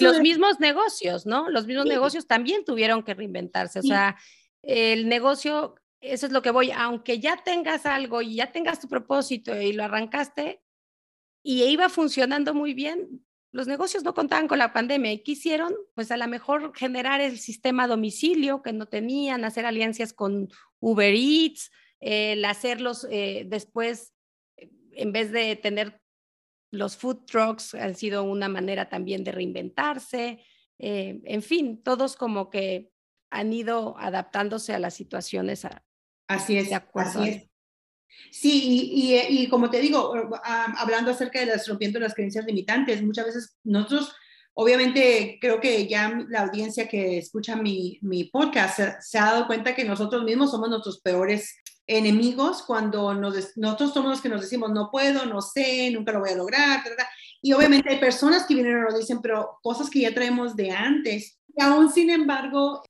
los 0.00 0.20
mismos 0.20 0.60
negocios, 0.60 1.26
¿no? 1.26 1.50
Los 1.50 1.66
mismos 1.66 1.86
negocios 1.86 2.26
también 2.26 2.64
tuvieron 2.64 3.02
que 3.02 3.14
reinventarse. 3.14 3.80
O 3.80 3.82
sea, 3.82 4.16
el 4.62 5.08
negocio, 5.08 5.74
eso 6.00 6.26
es 6.26 6.32
lo 6.32 6.42
que 6.42 6.50
voy, 6.50 6.70
aunque 6.70 7.18
ya 7.20 7.42
tengas 7.42 7.86
algo 7.86 8.22
y 8.22 8.36
ya 8.36 8.52
tengas 8.52 8.80
tu 8.80 8.88
propósito 8.88 9.60
y 9.60 9.72
lo 9.72 9.84
arrancaste 9.84 10.62
y 11.42 11.64
iba 11.64 11.88
funcionando 11.88 12.54
muy 12.54 12.72
bien, 12.72 13.24
los 13.52 13.68
negocios 13.68 14.02
no 14.02 14.14
contaban 14.14 14.48
con 14.48 14.58
la 14.58 14.72
pandemia 14.72 15.12
y 15.12 15.22
quisieron, 15.22 15.74
pues 15.94 16.10
a 16.10 16.16
lo 16.16 16.26
mejor 16.26 16.72
generar 16.74 17.20
el 17.20 17.38
sistema 17.38 17.86
domicilio 17.86 18.62
que 18.62 18.72
no 18.72 18.86
tenían, 18.86 19.44
hacer 19.44 19.66
alianzas 19.66 20.12
con 20.12 20.48
Uber 20.80 21.14
Eats, 21.14 21.70
el 22.00 22.44
hacerlos 22.46 23.06
eh, 23.10 23.44
después, 23.46 24.12
en 24.56 25.12
vez 25.12 25.30
de 25.30 25.54
tener 25.54 26.00
los 26.74 26.96
food 26.96 27.24
trucks 27.26 27.74
han 27.74 27.94
sido 27.94 28.24
una 28.24 28.48
manera 28.48 28.88
también 28.88 29.24
de 29.24 29.32
reinventarse. 29.32 30.40
Eh, 30.78 31.20
en 31.24 31.42
fin, 31.42 31.82
todos 31.82 32.16
como 32.16 32.50
que 32.50 32.90
han 33.30 33.52
ido 33.52 33.96
adaptándose 33.98 34.74
a 34.74 34.78
las 34.78 34.94
situaciones. 34.94 35.66
así 36.28 36.56
es, 36.56 36.70
así 36.72 37.28
es. 37.28 37.48
Sí, 38.30 38.90
y, 38.92 39.16
y, 39.16 39.48
como 39.48 39.70
te 39.70 39.80
digo, 39.80 40.12
hablando 40.44 41.10
acerca 41.10 41.40
de 41.40 41.46
las 41.46 41.66
rompiendo 41.66 41.98
las 41.98 42.14
creencias 42.14 42.44
limitantes, 42.44 43.02
muchas 43.02 43.26
veces 43.26 43.56
nosotros, 43.64 44.14
obviamente, 44.54 45.38
creo 45.40 45.60
que 45.60 45.88
ya 45.88 46.24
la 46.28 46.42
audiencia 46.42 46.88
que 46.88 47.18
escucha 47.18 47.56
mi, 47.56 47.98
mi 48.02 48.24
podcast 48.24 48.76
se, 48.76 48.94
se, 49.00 49.18
ha 49.18 49.32
dado 49.32 49.46
cuenta 49.46 49.74
que 49.74 49.84
nosotros 49.84 50.22
mismos 50.22 50.52
somos 50.52 50.68
nuestros 50.68 51.00
peores 51.00 51.56
enemigos 51.86 52.62
cuando 52.62 53.14
nosotros 53.14 53.92
somos 53.92 54.10
los 54.10 54.20
que 54.20 54.28
nos 54.28 54.40
decimos, 54.40 54.70
no 54.70 54.90
puedo, 54.90 55.26
no 55.26 55.40
sé, 55.40 55.90
nunca 55.90 56.12
lo 56.12 56.20
voy 56.20 56.30
a 56.30 56.36
lograr, 56.36 56.82
y 57.42 57.52
obviamente 57.52 57.90
hay 57.90 57.98
personas 57.98 58.46
que 58.46 58.54
vienen 58.54 58.78
y 58.78 58.90
lo 58.90 58.98
dicen, 58.98 59.20
pero 59.20 59.58
cosas 59.62 59.90
que 59.90 60.00
ya 60.00 60.14
traemos 60.14 60.56
de 60.56 60.70
antes. 60.70 61.38
Y 61.54 61.62
aún 61.62 61.92
sin 61.92 62.08
embargo, 62.08 62.82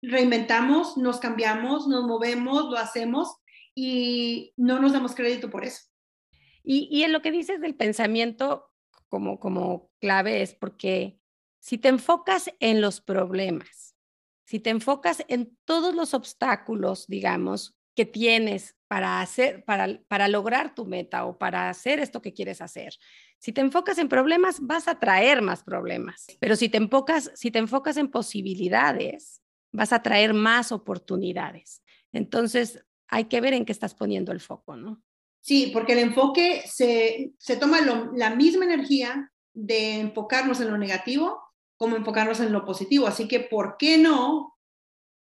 reinventamos, 0.00 0.96
nos 0.96 1.18
cambiamos, 1.18 1.86
nos 1.86 2.04
movemos, 2.06 2.70
lo 2.70 2.78
hacemos 2.78 3.36
y 3.74 4.54
no 4.56 4.80
nos 4.80 4.94
damos 4.94 5.14
crédito 5.14 5.50
por 5.50 5.66
eso. 5.66 5.82
Y, 6.62 6.88
y 6.90 7.02
en 7.04 7.12
lo 7.12 7.20
que 7.20 7.30
dices 7.30 7.60
del 7.60 7.74
pensamiento 7.74 8.70
como, 9.10 9.38
como 9.38 9.90
clave 10.00 10.40
es 10.40 10.54
porque 10.54 11.20
si 11.58 11.76
te 11.76 11.88
enfocas 11.88 12.50
en 12.58 12.80
los 12.80 13.02
problemas, 13.02 13.94
si 14.46 14.60
te 14.60 14.70
enfocas 14.70 15.24
en 15.28 15.58
todos 15.66 15.94
los 15.94 16.14
obstáculos, 16.14 17.06
digamos, 17.06 17.76
tienes 18.04 18.76
para 18.88 19.20
hacer, 19.20 19.64
para, 19.64 20.00
para 20.08 20.28
lograr 20.28 20.74
tu 20.74 20.84
meta 20.84 21.24
o 21.24 21.38
para 21.38 21.68
hacer 21.70 22.00
esto 22.00 22.20
que 22.20 22.32
quieres 22.32 22.60
hacer. 22.60 22.94
Si 23.38 23.52
te 23.52 23.60
enfocas 23.60 23.98
en 23.98 24.08
problemas, 24.08 24.60
vas 24.60 24.88
a 24.88 24.98
traer 24.98 25.42
más 25.42 25.62
problemas, 25.62 26.26
pero 26.40 26.56
si 26.56 26.68
te 26.68 26.76
enfocas, 26.76 27.30
si 27.34 27.50
te 27.50 27.58
enfocas 27.58 27.96
en 27.96 28.10
posibilidades, 28.10 29.42
vas 29.72 29.92
a 29.92 30.02
traer 30.02 30.34
más 30.34 30.72
oportunidades. 30.72 31.82
Entonces, 32.12 32.84
hay 33.08 33.24
que 33.24 33.40
ver 33.40 33.54
en 33.54 33.64
qué 33.64 33.72
estás 33.72 33.94
poniendo 33.94 34.32
el 34.32 34.40
foco, 34.40 34.76
¿no? 34.76 35.02
Sí, 35.40 35.70
porque 35.72 35.92
el 35.94 36.00
enfoque 36.00 36.62
se, 36.66 37.32
se 37.38 37.56
toma 37.56 37.78
la 38.14 38.30
misma 38.30 38.64
energía 38.64 39.32
de 39.54 40.00
enfocarnos 40.00 40.60
en 40.60 40.70
lo 40.70 40.78
negativo 40.78 41.40
como 41.76 41.96
enfocarnos 41.96 42.40
en 42.40 42.52
lo 42.52 42.64
positivo. 42.64 43.06
Así 43.06 43.26
que, 43.26 43.40
¿por 43.40 43.76
qué 43.78 43.96
no 43.96 44.58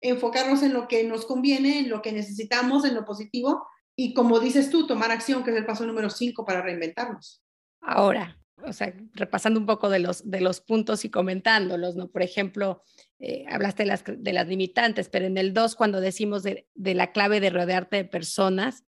enfocarnos 0.08 0.62
en 0.62 0.72
lo 0.72 0.88
que 0.88 1.04
nos 1.04 1.26
conviene, 1.26 1.80
en 1.80 1.88
lo 1.88 2.02
que 2.02 2.12
necesitamos, 2.12 2.84
en 2.84 2.94
lo 2.94 3.04
positivo 3.04 3.66
y 3.96 4.12
como 4.12 4.40
dices 4.40 4.70
tú, 4.70 4.86
tomar 4.86 5.10
acción, 5.10 5.42
que 5.42 5.50
es 5.50 5.56
el 5.56 5.64
paso 5.64 5.86
número 5.86 6.10
cinco 6.10 6.44
para 6.44 6.60
reinventarnos. 6.60 7.42
Ahora, 7.80 8.38
o 8.64 8.72
sea, 8.72 8.94
repasando 9.14 9.58
un 9.58 9.66
poco 9.66 9.88
de 9.88 9.98
los, 9.98 10.28
de 10.30 10.40
los 10.40 10.60
puntos 10.60 11.04
y 11.04 11.10
comentándolos, 11.10 11.96
¿no? 11.96 12.08
Por 12.08 12.22
ejemplo, 12.22 12.82
eh, 13.18 13.44
hablaste 13.48 13.84
de 13.84 13.88
las, 13.88 14.04
de 14.06 14.32
las 14.32 14.46
limitantes, 14.48 15.08
pero 15.08 15.26
en 15.26 15.38
el 15.38 15.54
dos, 15.54 15.76
cuando 15.76 16.00
decimos 16.00 16.42
de, 16.42 16.68
de 16.74 16.94
la 16.94 17.12
clave 17.12 17.40
de 17.40 17.50
rodearte 17.50 17.96
de 17.96 18.04
personas, 18.04 18.84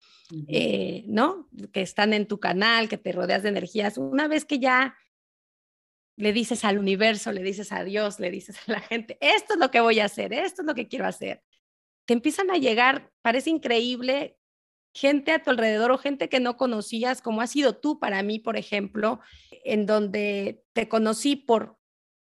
eh, 0.48 1.04
¿no? 1.06 1.48
Que 1.72 1.82
están 1.82 2.12
en 2.12 2.26
tu 2.26 2.40
canal, 2.40 2.88
que 2.88 2.98
te 2.98 3.12
rodeas 3.12 3.44
de 3.44 3.50
energías, 3.50 3.98
una 3.98 4.26
vez 4.26 4.44
que 4.44 4.58
ya 4.58 4.96
le 6.16 6.32
dices 6.32 6.64
al 6.64 6.78
universo, 6.78 7.30
le 7.30 7.42
dices 7.42 7.72
a 7.72 7.84
Dios, 7.84 8.18
le 8.18 8.30
dices 8.30 8.56
a 8.66 8.72
la 8.72 8.80
gente, 8.80 9.18
esto 9.20 9.54
es 9.54 9.60
lo 9.60 9.70
que 9.70 9.80
voy 9.80 10.00
a 10.00 10.06
hacer, 10.06 10.32
esto 10.32 10.62
es 10.62 10.66
lo 10.66 10.74
que 10.74 10.88
quiero 10.88 11.06
hacer. 11.06 11.42
Te 12.06 12.14
empiezan 12.14 12.50
a 12.50 12.56
llegar, 12.56 13.12
parece 13.22 13.50
increíble, 13.50 14.38
gente 14.94 15.32
a 15.32 15.42
tu 15.42 15.50
alrededor 15.50 15.90
o 15.90 15.98
gente 15.98 16.28
que 16.30 16.40
no 16.40 16.56
conocías, 16.56 17.20
como 17.20 17.42
has 17.42 17.50
sido 17.50 17.76
tú 17.76 17.98
para 17.98 18.22
mí, 18.22 18.38
por 18.38 18.56
ejemplo, 18.56 19.20
en 19.64 19.84
donde 19.84 20.64
te 20.72 20.88
conocí 20.88 21.36
por 21.36 21.76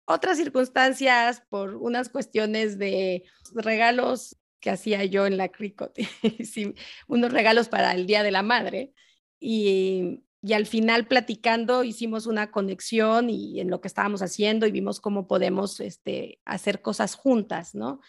otras 0.07 0.39
circunstancias, 0.39 1.43
por 1.51 1.77
unas 1.77 2.09
cuestiones 2.09 2.79
de 2.79 3.25
regalos 3.53 4.37
que 4.61 4.71
hacía 4.71 5.05
yo 5.05 5.27
en 5.27 5.37
la 5.37 5.49
CRICOT, 5.49 5.99
unos 7.07 7.33
regalos 7.33 7.69
para 7.69 7.93
el 7.93 8.07
Día 8.07 8.23
de 8.23 8.31
la 8.31 8.43
Madre. 8.43 8.95
Y 9.39 10.25
y 10.45 10.53
al 10.53 10.67
final 10.67 11.07
platicando 11.07 11.85
hicimos 11.85 12.27
una 12.27 12.51
conexión 12.51 13.31
y 13.31 13.61
en 13.61 13.71
lo 13.71 13.81
que 13.81 13.89
estábamos 13.89 14.21
haciendo 14.21 14.67
y 14.67 14.73
vimos 14.73 15.01
cómo 15.01 15.27
podemos 15.27 15.81
este, 15.81 16.39
hacer 16.45 16.83
cosas 16.83 17.15
juntas, 17.15 17.75
¿no? 17.75 18.01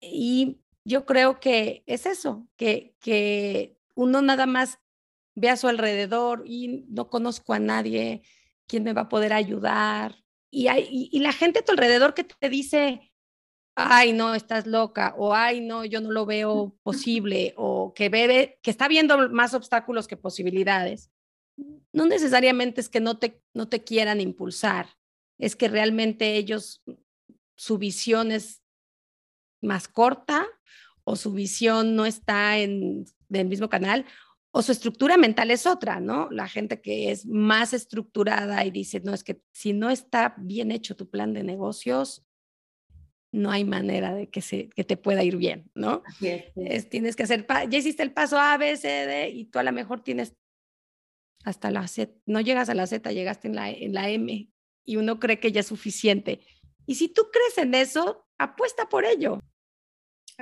Y 0.00 0.62
yo 0.84 1.04
creo 1.04 1.38
que 1.38 1.84
es 1.86 2.06
eso, 2.06 2.48
que, 2.56 2.96
que 2.98 3.76
uno 3.94 4.22
nada 4.22 4.46
más 4.46 4.78
ve 5.34 5.50
a 5.50 5.58
su 5.58 5.68
alrededor 5.68 6.44
y 6.46 6.86
no 6.88 7.10
conozco 7.10 7.52
a 7.52 7.58
nadie, 7.58 8.22
¿quién 8.66 8.82
me 8.82 8.94
va 8.94 9.02
a 9.02 9.08
poder 9.10 9.34
ayudar? 9.34 10.24
Y, 10.50 10.68
hay, 10.68 10.86
y, 10.90 11.18
la 11.18 11.34
gente 11.34 11.58
a 11.58 11.64
tu 11.64 11.72
alrededor 11.72 12.14
que 12.14 12.24
te 12.24 12.48
dice, 12.48 13.12
ay, 13.74 14.14
no, 14.14 14.34
estás 14.34 14.66
loca, 14.66 15.14
o 15.18 15.34
ay, 15.34 15.60
no, 15.60 15.84
yo 15.84 16.00
no 16.00 16.10
lo 16.10 16.24
veo 16.24 16.74
posible, 16.82 17.52
o 17.58 17.92
que 17.92 18.08
ve, 18.08 18.58
que 18.62 18.70
está 18.70 18.88
viendo 18.88 19.28
más 19.28 19.52
obstáculos 19.52 20.08
que 20.08 20.16
posibilidades, 20.16 21.10
no 21.92 22.06
necesariamente 22.06 22.80
es 22.80 22.88
que 22.88 23.00
no 23.00 23.18
te, 23.18 23.42
no 23.54 23.68
te 23.68 23.82
quieran 23.82 24.20
impulsar, 24.20 24.88
es 25.38 25.56
que 25.56 25.68
realmente 25.68 26.36
ellos, 26.36 26.82
su 27.56 27.78
visión 27.78 28.32
es 28.32 28.62
más 29.62 29.88
corta 29.88 30.46
o 31.04 31.16
su 31.16 31.32
visión 31.32 31.96
no 31.96 32.04
está 32.04 32.58
en 32.58 33.06
el 33.30 33.46
mismo 33.46 33.68
canal 33.68 34.04
o 34.56 34.62
su 34.62 34.72
estructura 34.72 35.18
mental 35.18 35.50
es 35.50 35.66
otra, 35.66 36.00
¿no? 36.00 36.30
La 36.30 36.48
gente 36.48 36.80
que 36.80 37.10
es 37.10 37.26
más 37.26 37.74
estructurada 37.74 38.64
y 38.64 38.70
dice, 38.70 39.00
no, 39.00 39.12
es 39.12 39.22
que 39.22 39.42
si 39.52 39.74
no 39.74 39.90
está 39.90 40.34
bien 40.38 40.70
hecho 40.70 40.96
tu 40.96 41.10
plan 41.10 41.34
de 41.34 41.42
negocios, 41.42 42.26
no 43.32 43.50
hay 43.50 43.66
manera 43.66 44.14
de 44.14 44.30
que, 44.30 44.40
se, 44.40 44.70
que 44.70 44.82
te 44.82 44.96
pueda 44.96 45.22
ir 45.22 45.36
bien, 45.36 45.70
¿no? 45.74 46.02
Es, 46.54 46.88
tienes 46.88 47.16
que 47.16 47.24
hacer, 47.24 47.46
ya 47.68 47.78
hiciste 47.78 48.02
el 48.02 48.14
paso 48.14 48.38
A, 48.38 48.56
B, 48.56 48.78
C, 48.78 48.88
D, 48.88 49.28
y 49.28 49.44
tú 49.44 49.58
a 49.58 49.62
lo 49.62 49.72
mejor 49.72 50.02
tienes 50.02 50.34
hasta 51.46 51.70
la 51.70 51.86
Z, 51.86 52.12
no 52.26 52.40
llegas 52.40 52.68
a 52.68 52.74
la 52.74 52.88
Z, 52.88 53.12
llegaste 53.12 53.46
en 53.46 53.54
la, 53.54 53.70
en 53.70 53.94
la 53.94 54.10
M, 54.10 54.50
y 54.84 54.96
uno 54.96 55.20
cree 55.20 55.38
que 55.38 55.52
ya 55.52 55.60
es 55.60 55.68
suficiente. 55.68 56.40
Y 56.86 56.96
si 56.96 57.08
tú 57.08 57.28
crees 57.32 57.56
en 57.58 57.74
eso, 57.74 58.26
apuesta 58.36 58.88
por 58.88 59.04
ello. 59.04 59.40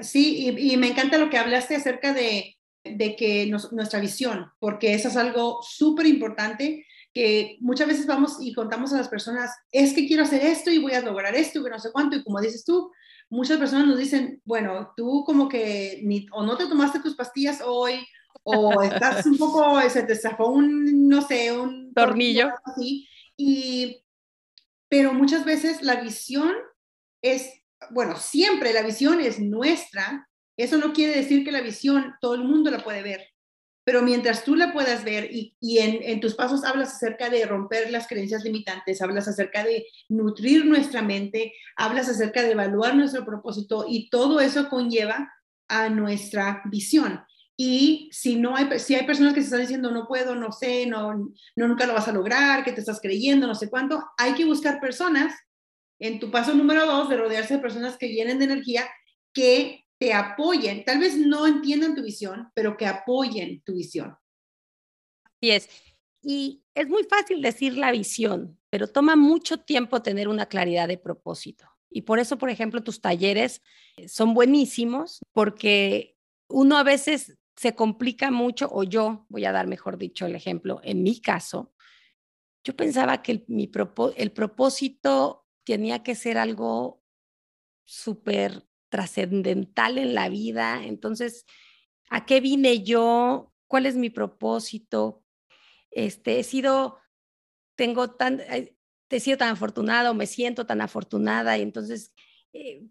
Sí, 0.00 0.48
y, 0.48 0.76
me 0.78 0.88
encanta 0.88 1.18
lo 1.18 1.28
que 1.28 1.36
hablaste 1.36 1.76
acerca 1.76 2.14
de, 2.14 2.56
de 2.84 3.16
que 3.16 3.46
nuestra 3.46 4.00
visión, 4.00 4.50
porque 4.58 4.94
eso 4.94 5.08
es 5.08 5.16
algo 5.16 5.60
súper 5.62 6.06
importante 6.06 6.86
que 7.12 7.58
muchas 7.60 7.86
veces 7.86 8.06
vamos 8.06 8.38
y 8.40 8.54
contamos 8.54 8.92
a 8.92 8.96
las 8.96 9.08
personas, 9.08 9.50
es 9.70 9.92
que 9.92 10.06
quiero 10.06 10.24
hacer 10.24 10.42
esto 10.42 10.70
y 10.70 10.78
voy 10.78 10.92
a 10.92 11.02
lograr 11.02 11.34
esto 11.36 11.60
y 11.60 11.70
no 11.70 11.78
sé 11.78 11.92
cuánto, 11.92 12.16
y 12.16 12.24
como 12.24 12.40
dices 12.40 12.64
tú, 12.64 12.90
muchas 13.28 13.58
personas 13.58 13.86
nos 13.86 13.98
dicen, 13.98 14.40
bueno, 14.44 14.92
tú 14.96 15.22
como 15.24 15.48
que 15.48 16.00
ni, 16.02 16.26
o 16.32 16.44
no 16.44 16.56
te 16.56 16.66
tomaste 16.66 17.00
tus 17.00 17.14
pastillas 17.14 17.60
hoy, 17.64 18.04
o 18.44 18.82
estás 18.82 19.26
un 19.26 19.38
poco, 19.38 19.80
se 19.88 20.02
te 20.02 20.14
zafó 20.14 20.48
un, 20.48 21.08
no 21.08 21.26
sé, 21.26 21.50
un 21.52 21.92
tornillo. 21.94 22.50
Así, 22.64 23.08
y, 23.36 24.04
pero 24.88 25.12
muchas 25.12 25.44
veces 25.44 25.82
la 25.82 25.96
visión 25.96 26.52
es, 27.22 27.50
bueno, 27.90 28.16
siempre 28.16 28.72
la 28.72 28.82
visión 28.82 29.20
es 29.20 29.40
nuestra, 29.40 30.28
eso 30.56 30.78
no 30.78 30.92
quiere 30.92 31.16
decir 31.16 31.44
que 31.44 31.52
la 31.52 31.62
visión 31.62 32.14
todo 32.20 32.34
el 32.34 32.44
mundo 32.44 32.70
la 32.70 32.84
puede 32.84 33.02
ver. 33.02 33.28
Pero 33.86 34.00
mientras 34.02 34.44
tú 34.44 34.56
la 34.56 34.72
puedas 34.72 35.04
ver 35.04 35.28
y, 35.30 35.54
en, 35.78 36.20
tus 36.20 36.34
pasos 36.34 36.64
hablas 36.64 36.94
acerca 36.94 37.28
de 37.28 37.44
romper 37.44 37.90
las 37.90 38.06
creencias 38.06 38.42
limitantes, 38.42 39.02
hablas 39.02 39.28
acerca 39.28 39.62
de 39.62 39.86
nutrir 40.08 40.64
nuestra 40.64 41.02
mente, 41.02 41.52
hablas 41.76 42.08
acerca 42.08 42.42
de 42.42 42.52
evaluar 42.52 42.96
nuestro 42.96 43.26
propósito 43.26 43.84
y 43.86 44.08
todo 44.08 44.40
eso 44.40 44.70
conlleva 44.70 45.30
a 45.68 45.90
nuestra 45.90 46.62
visión. 46.66 47.20
Y 47.56 48.08
si 48.12 48.36
no 48.36 48.56
hay, 48.56 48.78
si 48.80 48.94
hay 48.94 49.06
personas 49.06 49.32
que 49.32 49.40
se 49.40 49.46
están 49.46 49.60
diciendo 49.60 49.90
no 49.90 50.08
puedo, 50.08 50.34
no 50.34 50.50
sé, 50.50 50.86
no, 50.86 51.14
no 51.14 51.68
nunca 51.68 51.86
lo 51.86 51.94
vas 51.94 52.08
a 52.08 52.12
lograr, 52.12 52.64
que 52.64 52.72
te 52.72 52.80
estás 52.80 53.00
creyendo, 53.00 53.46
no 53.46 53.54
sé 53.54 53.70
cuánto, 53.70 54.02
hay 54.18 54.34
que 54.34 54.44
buscar 54.44 54.80
personas 54.80 55.34
en 56.00 56.18
tu 56.18 56.30
paso 56.30 56.52
número 56.54 56.84
dos 56.84 57.08
de 57.08 57.16
rodearse 57.16 57.54
de 57.54 57.60
personas 57.60 57.96
que 57.96 58.08
llenen 58.08 58.38
de 58.38 58.46
energía 58.46 58.88
que 59.32 59.84
te 59.98 60.12
apoyen, 60.12 60.84
tal 60.84 60.98
vez 60.98 61.16
no 61.16 61.46
entiendan 61.46 61.94
tu 61.94 62.02
visión, 62.02 62.50
pero 62.54 62.76
que 62.76 62.86
apoyen 62.86 63.62
tu 63.62 63.74
visión. 63.74 64.16
Así 65.24 65.50
es. 65.50 65.68
Y 66.20 66.64
es 66.74 66.88
muy 66.88 67.04
fácil 67.04 67.40
decir 67.40 67.76
la 67.76 67.92
visión, 67.92 68.58
pero 68.70 68.88
toma 68.88 69.14
mucho 69.14 69.58
tiempo 69.58 70.02
tener 70.02 70.26
una 70.26 70.46
claridad 70.46 70.88
de 70.88 70.98
propósito. 70.98 71.66
Y 71.90 72.02
por 72.02 72.18
eso, 72.18 72.38
por 72.38 72.50
ejemplo, 72.50 72.82
tus 72.82 73.00
talleres 73.00 73.62
son 74.08 74.34
buenísimos 74.34 75.20
porque 75.32 76.16
uno 76.48 76.76
a 76.76 76.82
veces 76.82 77.38
se 77.56 77.74
complica 77.74 78.30
mucho, 78.30 78.68
o 78.70 78.82
yo 78.82 79.26
voy 79.28 79.44
a 79.44 79.52
dar, 79.52 79.66
mejor 79.66 79.98
dicho, 79.98 80.26
el 80.26 80.34
ejemplo, 80.34 80.80
en 80.82 81.02
mi 81.02 81.20
caso, 81.20 81.72
yo 82.64 82.74
pensaba 82.74 83.22
que 83.22 83.32
el, 83.32 83.44
mi 83.48 83.70
el 84.16 84.32
propósito 84.32 85.46
tenía 85.64 86.02
que 86.02 86.14
ser 86.14 86.38
algo 86.38 87.02
súper 87.84 88.66
trascendental 88.88 89.98
en 89.98 90.14
la 90.14 90.28
vida. 90.28 90.84
Entonces, 90.84 91.44
¿a 92.10 92.24
qué 92.26 92.40
vine 92.40 92.82
yo? 92.82 93.52
¿Cuál 93.66 93.86
es 93.86 93.96
mi 93.96 94.08
propósito? 94.08 95.24
Este, 95.90 96.38
he 96.38 96.44
sido, 96.44 96.98
tengo 97.76 98.10
tan, 98.12 98.40
eh, 98.40 98.76
he 99.10 99.20
sido 99.20 99.38
tan 99.38 99.50
afortunado, 99.50 100.14
me 100.14 100.26
siento 100.26 100.66
tan 100.66 100.80
afortunada 100.80 101.58
y 101.58 101.62
entonces, 101.62 102.14
eh, 102.52 102.86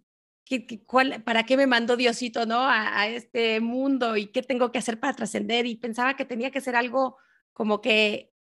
¿qué, 0.45 0.83
cuál, 0.85 1.23
¿para 1.23 1.43
qué 1.43 1.57
me 1.57 1.67
mandó 1.67 1.97
Diosito, 1.97 2.45
no? 2.45 2.59
A, 2.59 2.99
a 2.99 3.07
este 3.07 3.59
mundo 3.59 4.17
y 4.17 4.27
qué 4.27 4.41
tengo 4.43 4.71
que 4.71 4.79
hacer 4.79 4.99
para 4.99 5.13
trascender 5.13 5.65
y 5.65 5.75
pensaba 5.75 6.15
que 6.15 6.25
tenía 6.25 6.51
que 6.51 6.61
ser 6.61 6.75
algo 6.75 7.17
como 7.53 7.81
que 7.81 8.33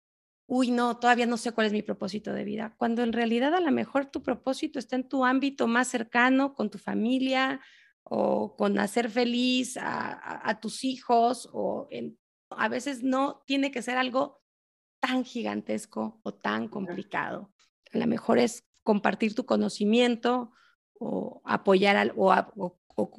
uy, 0.51 0.73
no, 0.73 0.99
todavía 0.99 1.27
no 1.27 1.37
sé 1.37 1.53
cuál 1.53 1.69
es 1.69 1.73
mi 1.73 1.83
propósito 1.83 2.33
de 2.33 2.43
vida, 2.43 2.75
cuando 2.77 3.05
en 3.05 3.13
realidad 3.13 3.55
a 3.55 3.61
lo 3.61 3.71
mejor 3.71 4.07
tu 4.07 4.21
propósito 4.21 4.81
está 4.81 4.97
en 4.97 5.09
tu 5.09 5.25
ámbito 5.25 5.69
más 5.69 5.87
cercano, 5.87 6.55
con 6.55 6.71
tu 6.71 6.79
familia 6.79 7.61
o 8.03 8.57
con 8.57 8.77
hacer 8.81 9.09
feliz 9.09 9.79
a, 9.81 10.59
tus 10.61 10.83
hijos 10.83 11.49
o 11.53 11.89
a 12.51 12.69
veces 12.69 13.05
no 13.05 13.45
tiene 13.47 13.71
que 13.71 13.81
ser 13.81 13.97
algo 13.97 14.43
tan 14.99 15.25
gigantesco 15.25 16.19
o 16.25 16.35
tan 16.35 16.67
complicado. 16.67 17.53
A 17.93 17.99
lo 17.99 18.09
mejor 18.09 18.41
es 18.41 18.67
compartir 18.83 19.37
tu 19.37 19.47
conocimiento 19.47 20.51
o 21.01 21.41
apoyar 21.45 22.13
o, 22.17 22.77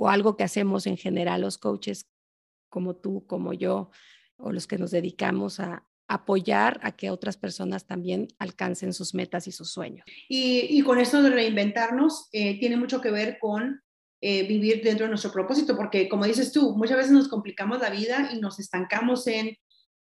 algo 0.08 0.38
que 0.38 0.44
hacemos 0.44 0.86
en 0.86 0.96
general 0.96 1.42
los 1.42 1.58
coaches 1.58 2.08
como 2.70 2.96
tú, 2.96 3.26
como 3.26 3.54
yo, 3.54 3.90
o 4.38 4.52
los 4.52 4.68
que 4.68 4.78
nos 4.78 4.92
dedicamos 4.92 5.60
a, 5.60 5.86
apoyar 6.08 6.78
a 6.84 6.92
que 6.92 7.10
otras 7.10 7.38
personas 7.38 7.88
también 7.88 8.28
alcancen 8.38 8.92
sus 8.92 9.14
metas 9.14 9.48
y 9.48 9.54
sus 9.54 9.72
sueños. 9.72 10.06
Y, 10.28 10.82
con 10.82 11.00
esto 11.00 11.24
de 11.24 11.30
reinventarnos, 11.30 12.28
eh, 12.34 12.60
tiene 12.60 12.76
mucho 12.76 13.00
que 13.00 13.12
ver 13.12 13.38
con 13.40 13.82
eh, 14.20 14.46
vivir 14.46 14.84
dentro 14.84 15.06
de 15.06 15.10
nuestro 15.10 15.32
propósito, 15.32 15.78
porque 15.78 16.10
como 16.10 16.26
dices 16.26 16.52
tú, 16.52 16.76
muchas 16.76 16.98
veces 16.98 17.14
nos 17.14 17.30
complicamos 17.30 17.80
la 17.80 17.90
vida 17.90 18.30
y 18.34 18.42
nos 18.42 18.60
estancamos 18.60 19.26
en, 19.28 19.56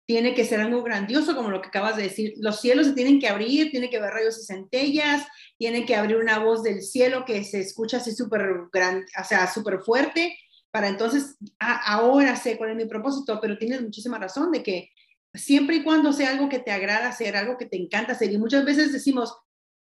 tiene 0.08 0.34
que 0.34 0.46
ser 0.46 0.58
algo 0.58 0.82
grandioso, 0.82 1.36
como 1.36 1.50
lo 1.50 1.60
que 1.60 1.68
acabas 1.68 1.96
de 1.96 2.04
decir, 2.04 2.32
los 2.38 2.62
cielos 2.62 2.86
se 2.86 2.94
tienen 2.94 3.20
que 3.20 3.28
abrir, 3.28 3.70
tiene 3.70 3.90
que 3.90 3.98
haber 3.98 4.14
rayos 4.14 4.38
y 4.38 4.46
centellas, 4.46 5.26
tiene 5.58 5.84
que 5.84 5.96
abrir 5.96 6.16
una 6.16 6.38
voz 6.38 6.62
del 6.62 6.80
cielo 6.80 7.26
que 7.26 7.44
se 7.44 7.60
escucha 7.60 7.98
así 7.98 8.12
súper 8.12 8.48
grande, 8.72 9.04
o 9.20 9.24
sea, 9.24 9.46
súper 9.52 9.80
fuerte, 9.80 10.34
para 10.70 10.88
entonces, 10.88 11.36
ah, 11.60 11.82
ahora 11.84 12.36
sé 12.36 12.56
cuál 12.56 12.70
es 12.70 12.76
mi 12.76 12.86
propósito, 12.86 13.38
pero 13.38 13.58
tienes 13.58 13.82
muchísima 13.82 14.18
razón 14.18 14.50
de 14.50 14.62
que 14.62 14.88
siempre 15.34 15.76
y 15.76 15.82
cuando 15.82 16.14
sea 16.14 16.30
algo 16.30 16.48
que 16.48 16.58
te 16.58 16.70
agrada 16.70 17.08
hacer, 17.08 17.36
algo 17.36 17.58
que 17.58 17.66
te 17.66 17.76
encanta 17.76 18.12
hacer. 18.12 18.32
Y 18.32 18.38
muchas 18.38 18.64
veces 18.64 18.94
decimos, 18.94 19.36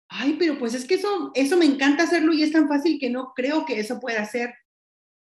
ay, 0.09 0.35
pero 0.37 0.59
pues 0.59 0.73
es 0.73 0.83
que 0.83 0.95
eso, 0.95 1.31
eso 1.35 1.55
me 1.55 1.65
encanta 1.65 2.03
hacerlo 2.03 2.33
y 2.33 2.43
es 2.43 2.51
tan 2.51 2.67
fácil 2.67 2.99
que 2.99 3.09
no 3.09 3.31
creo 3.33 3.65
que 3.65 3.79
eso 3.79 4.01
pueda 4.01 4.25
ser. 4.25 4.53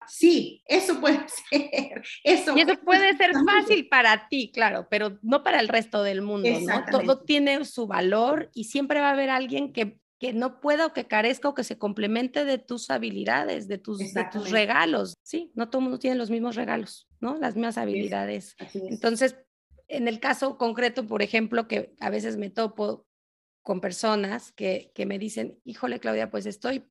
Sí, 0.07 0.63
eso 0.65 0.99
puede 0.99 1.25
ser. 1.49 2.03
Eso, 2.23 2.57
y 2.57 2.61
eso 2.61 2.79
puede 2.83 3.15
ser 3.17 3.31
fácil 3.45 3.87
para 3.87 4.27
ti, 4.27 4.51
claro, 4.51 4.87
pero 4.89 5.19
no 5.21 5.43
para 5.43 5.59
el 5.59 5.67
resto 5.67 6.03
del 6.03 6.21
mundo, 6.21 6.49
¿no? 6.61 6.85
Todo 6.91 7.23
tiene 7.23 7.63
su 7.65 7.87
valor 7.87 8.49
y 8.53 8.65
siempre 8.65 8.99
va 8.99 9.09
a 9.09 9.13
haber 9.13 9.29
alguien 9.29 9.73
que, 9.73 9.99
que 10.19 10.33
no 10.33 10.59
pueda 10.59 10.87
o 10.87 10.93
que 10.93 11.07
carezca 11.07 11.49
o 11.49 11.53
que 11.53 11.63
se 11.63 11.77
complemente 11.77 12.45
de 12.45 12.57
tus 12.57 12.89
habilidades, 12.89 13.67
de 13.67 13.77
tus, 13.77 14.13
de 14.13 14.25
tus 14.31 14.51
regalos. 14.51 15.15
Sí, 15.23 15.51
no 15.55 15.69
todo 15.69 15.79
el 15.79 15.83
mundo 15.83 15.99
tiene 15.99 16.17
los 16.17 16.29
mismos 16.29 16.55
regalos, 16.55 17.07
¿no? 17.19 17.37
Las 17.37 17.55
mismas 17.55 17.77
habilidades. 17.77 18.55
Entonces, 18.73 19.35
en 19.87 20.07
el 20.07 20.19
caso 20.19 20.57
concreto, 20.57 21.05
por 21.05 21.21
ejemplo, 21.21 21.67
que 21.67 21.95
a 21.99 22.09
veces 22.09 22.37
me 22.37 22.49
topo 22.49 23.05
con 23.61 23.81
personas 23.81 24.51
que, 24.51 24.91
que 24.93 25.05
me 25.05 25.17
dicen, 25.17 25.59
híjole 25.63 25.99
Claudia, 25.99 26.29
pues 26.29 26.45
estoy 26.45 26.85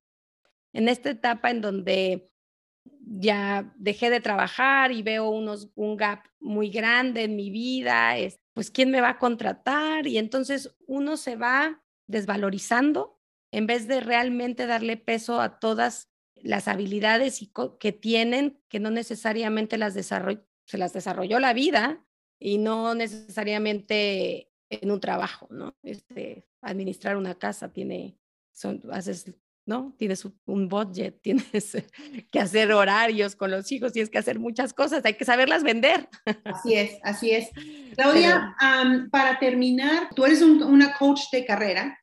en 0.73 0.89
esta 0.89 1.09
etapa 1.09 1.49
en 1.49 1.61
donde 1.61 2.29
ya 3.07 3.73
dejé 3.77 4.09
de 4.09 4.19
trabajar 4.19 4.91
y 4.91 5.03
veo 5.03 5.29
unos, 5.29 5.69
un 5.75 5.95
gap 5.97 6.25
muy 6.39 6.69
grande 6.69 7.23
en 7.23 7.35
mi 7.35 7.49
vida, 7.49 8.17
es, 8.17 8.39
pues 8.53 8.71
¿quién 8.71 8.91
me 8.91 9.01
va 9.01 9.09
a 9.09 9.19
contratar? 9.19 10.07
Y 10.07 10.17
entonces 10.17 10.75
uno 10.87 11.17
se 11.17 11.35
va 11.35 11.83
desvalorizando 12.07 13.19
en 13.51 13.67
vez 13.67 13.87
de 13.87 14.01
realmente 14.01 14.65
darle 14.65 14.97
peso 14.97 15.39
a 15.39 15.59
todas 15.59 16.09
las 16.35 16.67
habilidades 16.67 17.41
que 17.79 17.91
tienen, 17.91 18.59
que 18.69 18.79
no 18.79 18.91
necesariamente 18.91 19.77
las 19.77 19.93
se 19.93 20.77
las 20.77 20.93
desarrolló 20.93 21.39
la 21.39 21.53
vida, 21.53 22.05
y 22.39 22.57
no 22.57 22.95
necesariamente 22.95 24.51
en 24.69 24.91
un 24.91 24.99
trabajo, 24.99 25.47
¿no? 25.51 25.75
Este, 25.83 26.47
administrar 26.61 27.17
una 27.17 27.35
casa 27.35 27.71
tiene, 27.71 28.17
son, 28.51 28.81
haces, 28.91 29.33
¿no? 29.65 29.95
Tienes 29.97 30.25
un 30.45 30.69
budget, 30.69 31.19
tienes 31.23 31.77
que 32.31 32.39
hacer 32.39 32.71
horarios 32.71 33.35
con 33.35 33.51
los 33.51 33.71
hijos, 33.71 33.93
tienes 33.93 34.09
que 34.09 34.17
hacer 34.17 34.39
muchas 34.39 34.73
cosas, 34.73 35.03
hay 35.05 35.15
que 35.15 35.25
saberlas 35.25 35.63
vender. 35.63 36.09
Así 36.43 36.75
es, 36.75 36.99
así 37.03 37.31
es. 37.31 37.49
Claudia, 37.95 38.55
para 39.11 39.39
terminar, 39.39 40.09
tú 40.15 40.25
eres 40.25 40.41
una 40.41 40.97
coach 40.97 41.21
de 41.31 41.45
carrera, 41.45 41.99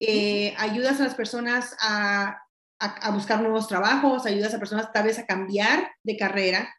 eh, 0.00 0.54
ayudas 0.58 1.00
a 1.00 1.04
las 1.04 1.14
personas 1.14 1.76
a 1.80 2.40
a, 2.78 3.10
buscar 3.10 3.40
nuevos 3.40 3.68
trabajos, 3.68 4.26
ayudas 4.26 4.54
a 4.54 4.58
personas 4.58 4.92
tal 4.92 5.04
vez 5.04 5.18
a 5.18 5.26
cambiar 5.26 5.92
de 6.02 6.16
carrera. 6.16 6.74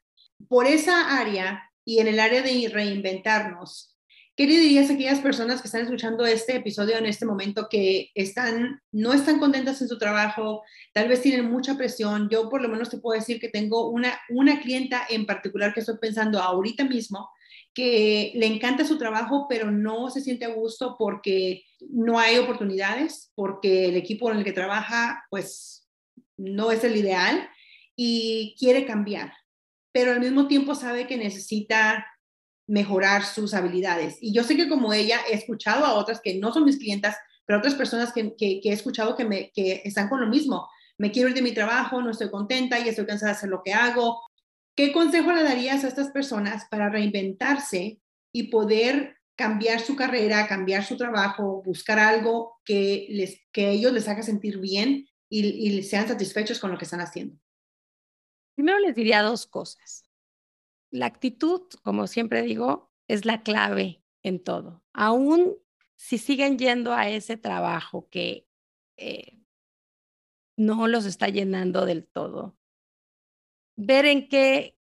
Por 0.47 0.67
esa 0.67 1.17
área 1.17 1.71
y 1.85 1.99
en 1.99 2.07
el 2.07 2.19
área 2.19 2.41
de 2.41 2.69
reinventarnos, 2.71 3.94
¿Qué 4.35 4.47
le 4.47 4.59
dirías 4.59 4.89
a 4.89 4.93
aquellas 4.93 5.21
personas 5.21 5.61
que 5.61 5.67
están 5.67 5.83
escuchando 5.83 6.25
este 6.25 6.57
episodio 6.57 6.97
en 6.97 7.05
este 7.05 7.25
momento 7.25 7.67
que 7.69 8.11
están, 8.15 8.81
no 8.91 9.13
están 9.13 9.39
contentas 9.39 9.81
en 9.81 9.87
su 9.87 9.97
trabajo, 9.97 10.61
tal 10.93 11.07
vez 11.07 11.21
tienen 11.21 11.49
mucha 11.49 11.77
presión? 11.77 12.27
Yo 12.29 12.49
por 12.49 12.61
lo 12.61 12.67
menos 12.67 12.89
te 12.89 12.97
puedo 12.97 13.17
decir 13.17 13.39
que 13.39 13.47
tengo 13.47 13.89
una, 13.89 14.19
una 14.27 14.59
clienta 14.59 15.05
en 15.09 15.25
particular 15.25 15.73
que 15.73 15.79
estoy 15.79 15.97
pensando 16.01 16.41
ahorita 16.41 16.83
mismo 16.83 17.29
que 17.73 18.31
le 18.35 18.45
encanta 18.45 18.85
su 18.85 18.97
trabajo, 18.97 19.47
pero 19.47 19.71
no 19.71 20.09
se 20.09 20.21
siente 20.21 20.45
a 20.45 20.53
gusto 20.53 20.95
porque 20.97 21.63
no 21.89 22.19
hay 22.19 22.37
oportunidades, 22.37 23.31
porque 23.35 23.85
el 23.85 23.97
equipo 23.97 24.31
en 24.31 24.37
el 24.37 24.43
que 24.43 24.53
trabaja, 24.53 25.25
pues, 25.29 25.87
no 26.37 26.71
es 26.71 26.83
el 26.83 26.95
ideal 26.95 27.49
y 27.95 28.55
quiere 28.57 28.85
cambiar, 28.85 29.33
pero 29.91 30.11
al 30.11 30.19
mismo 30.19 30.47
tiempo 30.47 30.73
sabe 30.73 31.05
que 31.05 31.17
necesita 31.17 32.05
mejorar 32.67 33.23
sus 33.25 33.53
habilidades. 33.53 34.17
Y 34.21 34.33
yo 34.33 34.43
sé 34.43 34.55
que 34.55 34.69
como 34.69 34.93
ella 34.93 35.19
he 35.29 35.35
escuchado 35.35 35.85
a 35.85 35.93
otras 35.93 36.21
que 36.21 36.35
no 36.35 36.51
son 36.51 36.65
mis 36.65 36.77
clientas, 36.77 37.15
pero 37.45 37.59
otras 37.59 37.75
personas 37.75 38.11
que, 38.11 38.35
he 38.39 38.71
escuchado 38.71 39.15
que, 39.15 39.25
me, 39.25 39.51
que 39.51 39.81
están 39.85 40.09
con 40.09 40.19
lo 40.19 40.27
mismo. 40.27 40.67
Me 40.97 41.11
quiero 41.11 41.29
ir 41.29 41.35
de 41.35 41.41
mi 41.41 41.53
trabajo, 41.53 42.01
no 42.01 42.11
estoy 42.11 42.31
contenta 42.31 42.79
y 42.79 42.89
estoy 42.89 43.05
cansada 43.05 43.33
de 43.33 43.37
hacer 43.37 43.49
lo 43.49 43.61
que 43.63 43.73
hago. 43.73 44.21
¿Qué 44.75 44.91
consejo 44.91 45.31
le 45.31 45.43
darías 45.43 45.83
a 45.83 45.87
estas 45.87 46.09
personas 46.09 46.65
para 46.69 46.89
reinventarse 46.89 47.99
y 48.33 48.43
poder 48.43 49.17
cambiar 49.37 49.79
su 49.81 49.95
carrera, 49.95 50.47
cambiar 50.47 50.83
su 50.83 50.97
trabajo, 50.97 51.61
buscar 51.63 51.99
algo 51.99 52.59
que, 52.65 53.05
les, 53.09 53.41
que 53.51 53.69
ellos 53.69 53.93
les 53.93 54.07
haga 54.07 54.23
sentir 54.23 54.59
bien 54.59 55.07
y, 55.29 55.45
y 55.45 55.83
sean 55.83 56.07
satisfechos 56.07 56.59
con 56.59 56.71
lo 56.71 56.77
que 56.77 56.85
están 56.85 57.01
haciendo? 57.01 57.37
Primero 58.55 58.79
les 58.79 58.95
diría 58.95 59.21
dos 59.21 59.45
cosas 59.45 60.04
la 60.95 61.07
actitud, 61.07 61.61
como 61.83 62.07
siempre 62.07 62.41
digo, 62.41 62.91
es 63.07 63.25
la 63.25 63.43
clave 63.43 64.01
en 64.23 64.41
todo. 64.43 64.83
Aún 64.93 65.57
si 65.95 66.17
siguen 66.17 66.57
yendo 66.57 66.93
a 66.93 67.09
ese 67.09 67.37
trabajo 67.37 68.07
que 68.09 68.47
eh, 68.97 69.39
no 70.57 70.87
los 70.87 71.05
está 71.05 71.27
llenando 71.27 71.85
del 71.85 72.07
todo, 72.07 72.57
ver 73.75 74.05
en 74.05 74.29
qué, 74.29 74.77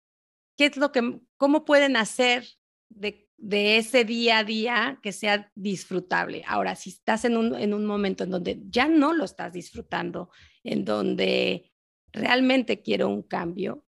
qué 0.55 0.65
es 0.65 0.77
lo 0.77 0.91
que, 0.91 1.19
cómo 1.37 1.65
pueden 1.65 1.97
hacer 1.97 2.45
de, 2.89 3.27
de, 3.37 3.77
ese 3.77 4.05
día 4.05 4.39
a 4.39 4.43
día 4.43 4.99
que 5.01 5.11
sea 5.11 5.51
disfrutable. 5.55 6.43
Ahora, 6.47 6.75
si 6.75 6.91
estás 6.91 7.25
en 7.25 7.37
un, 7.37 7.55
en 7.55 7.73
un 7.73 7.85
momento 7.85 8.23
en 8.23 8.29
donde 8.29 8.61
ya 8.69 8.87
no 8.87 9.13
lo 9.13 9.25
estás 9.25 9.53
disfrutando, 9.53 10.29
en 10.63 10.85
donde 10.85 11.71
realmente 12.11 12.83
quiero 12.83 13.09
un 13.09 13.23
cambio, 13.23 13.83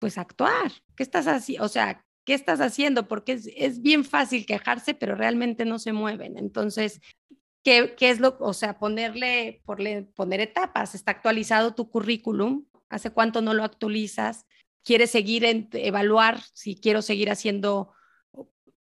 pues 0.00 0.18
actuar. 0.18 0.72
¿Qué 0.96 1.04
estás 1.04 1.28
haciendo? 1.28 1.64
O 1.64 1.68
sea, 1.68 2.04
¿qué 2.24 2.34
estás 2.34 2.60
haciendo? 2.60 3.06
Porque 3.06 3.40
es, 3.54 3.80
bien 3.80 4.04
fácil 4.04 4.46
quejarse, 4.46 4.94
pero 4.94 5.14
realmente 5.14 5.64
no 5.64 5.78
se 5.78 5.92
mueven. 5.92 6.36
Entonces, 6.36 7.00
¿qué, 7.62 7.94
qué 7.96 8.10
es 8.10 8.18
lo, 8.18 8.36
o 8.40 8.52
sea, 8.52 8.78
ponerle, 8.78 9.62
poner 9.64 10.40
etapas? 10.40 10.96
¿Está 10.96 11.12
actualizado 11.12 11.74
tu 11.74 11.88
currículum? 11.88 12.64
¿Hace 12.88 13.10
cuánto 13.10 13.42
no 13.42 13.54
lo 13.54 13.62
actualizas? 13.62 14.46
¿Quieres 14.82 15.10
seguir 15.10 15.44
en, 15.44 15.68
evaluar 15.72 16.40
si 16.52 16.74
quiero 16.74 17.02
seguir 17.02 17.30
haciendo 17.30 17.92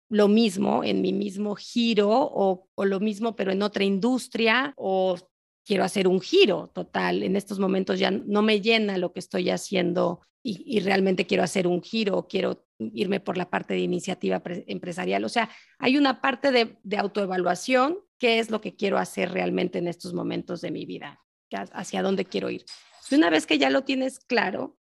lo 0.08 0.28
mismo 0.28 0.84
en 0.84 1.00
mi 1.00 1.14
mismo 1.14 1.54
giro 1.54 2.10
o, 2.10 2.68
o, 2.74 2.84
lo 2.84 3.00
mismo 3.00 3.34
pero 3.34 3.50
en 3.50 3.62
otra 3.62 3.84
industria 3.84 4.74
o 4.76 5.16
quiero 5.64 5.84
hacer 5.84 6.08
un 6.08 6.20
giro 6.20 6.70
total. 6.74 7.22
En 7.22 7.36
estos 7.36 7.58
momentos 7.58 7.98
ya 7.98 8.10
no 8.10 8.42
me 8.42 8.60
llena 8.60 8.98
lo 8.98 9.12
que 9.12 9.20
estoy 9.20 9.50
haciendo 9.50 10.20
y, 10.44 10.80
realmente 10.80 11.24
quiero 11.24 11.44
hacer 11.44 11.68
un 11.68 11.82
giro, 11.82 12.26
quiero 12.28 12.66
irme 12.78 13.20
por 13.20 13.36
la 13.36 13.48
parte 13.48 13.74
de 13.74 13.80
iniciativa 13.80 14.42
empresarial. 14.66 15.24
O 15.24 15.28
sea, 15.28 15.48
hay 15.78 15.96
una 15.96 16.20
parte 16.20 16.50
de, 16.50 16.78
de 16.82 16.96
autoevaluación, 16.96 17.98
qué 18.18 18.40
es 18.40 18.50
lo 18.50 18.60
que 18.60 18.74
quiero 18.74 18.98
hacer 18.98 19.30
realmente 19.30 19.78
en 19.78 19.86
estos 19.86 20.14
momentos 20.14 20.60
de 20.60 20.72
mi 20.72 20.84
vida, 20.84 21.20
hacia 21.72 22.02
dónde 22.02 22.24
quiero 22.24 22.50
ir. 22.50 22.64
Y 23.08 23.14
una 23.14 23.30
vez 23.30 23.46
que 23.46 23.58
ya 23.58 23.70
lo 23.70 23.84
tienes 23.84 24.18
claro, 24.18 24.76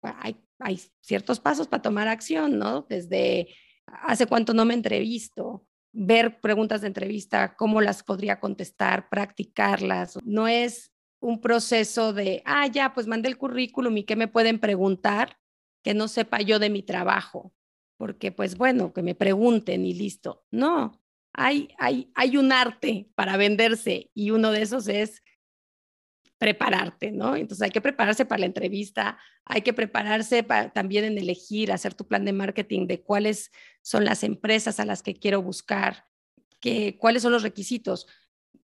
hay, 0.00 0.36
hay 0.58 0.80
ciertos 1.02 1.38
pasos 1.38 1.68
para 1.68 1.82
tomar 1.82 2.08
acción, 2.08 2.58
¿no? 2.58 2.86
Desde 2.88 3.48
hace 3.86 4.26
cuánto 4.26 4.54
no 4.54 4.64
me 4.64 4.74
entrevisto, 4.74 5.66
ver 5.92 6.40
preguntas 6.40 6.80
de 6.80 6.86
entrevista, 6.86 7.56
cómo 7.56 7.80
las 7.80 8.02
podría 8.02 8.40
contestar, 8.40 9.08
practicarlas. 9.08 10.18
No 10.24 10.48
es 10.48 10.92
un 11.20 11.40
proceso 11.40 12.12
de, 12.12 12.42
ah, 12.44 12.66
ya, 12.66 12.94
pues 12.94 13.06
mandé 13.06 13.28
el 13.28 13.38
currículum 13.38 13.96
y 13.96 14.04
qué 14.04 14.16
me 14.16 14.28
pueden 14.28 14.58
preguntar 14.58 15.38
que 15.82 15.94
no 15.94 16.08
sepa 16.08 16.40
yo 16.40 16.58
de 16.58 16.70
mi 16.70 16.82
trabajo, 16.82 17.52
porque 17.96 18.32
pues 18.32 18.56
bueno, 18.56 18.92
que 18.92 19.02
me 19.02 19.14
pregunten 19.14 19.84
y 19.84 19.94
listo. 19.94 20.44
No, 20.50 21.00
hay, 21.32 21.68
hay, 21.78 22.10
hay 22.14 22.36
un 22.36 22.52
arte 22.52 23.10
para 23.14 23.36
venderse 23.36 24.10
y 24.14 24.30
uno 24.30 24.50
de 24.50 24.62
esos 24.62 24.88
es 24.88 25.22
prepararte, 26.38 27.10
¿no? 27.10 27.36
Entonces 27.36 27.64
hay 27.64 27.70
que 27.70 27.80
prepararse 27.80 28.24
para 28.24 28.40
la 28.40 28.46
entrevista, 28.46 29.18
hay 29.44 29.62
que 29.62 29.72
prepararse 29.72 30.44
para, 30.44 30.72
también 30.72 31.04
en 31.04 31.18
elegir, 31.18 31.72
hacer 31.72 31.94
tu 31.94 32.06
plan 32.06 32.24
de 32.24 32.32
marketing 32.32 32.86
de 32.86 33.02
cuáles 33.02 33.50
son 33.82 34.04
las 34.04 34.22
empresas 34.22 34.78
a 34.80 34.84
las 34.84 35.02
que 35.02 35.14
quiero 35.14 35.42
buscar, 35.42 36.06
que, 36.60 36.96
cuáles 36.98 37.22
son 37.22 37.32
los 37.32 37.42
requisitos 37.42 38.06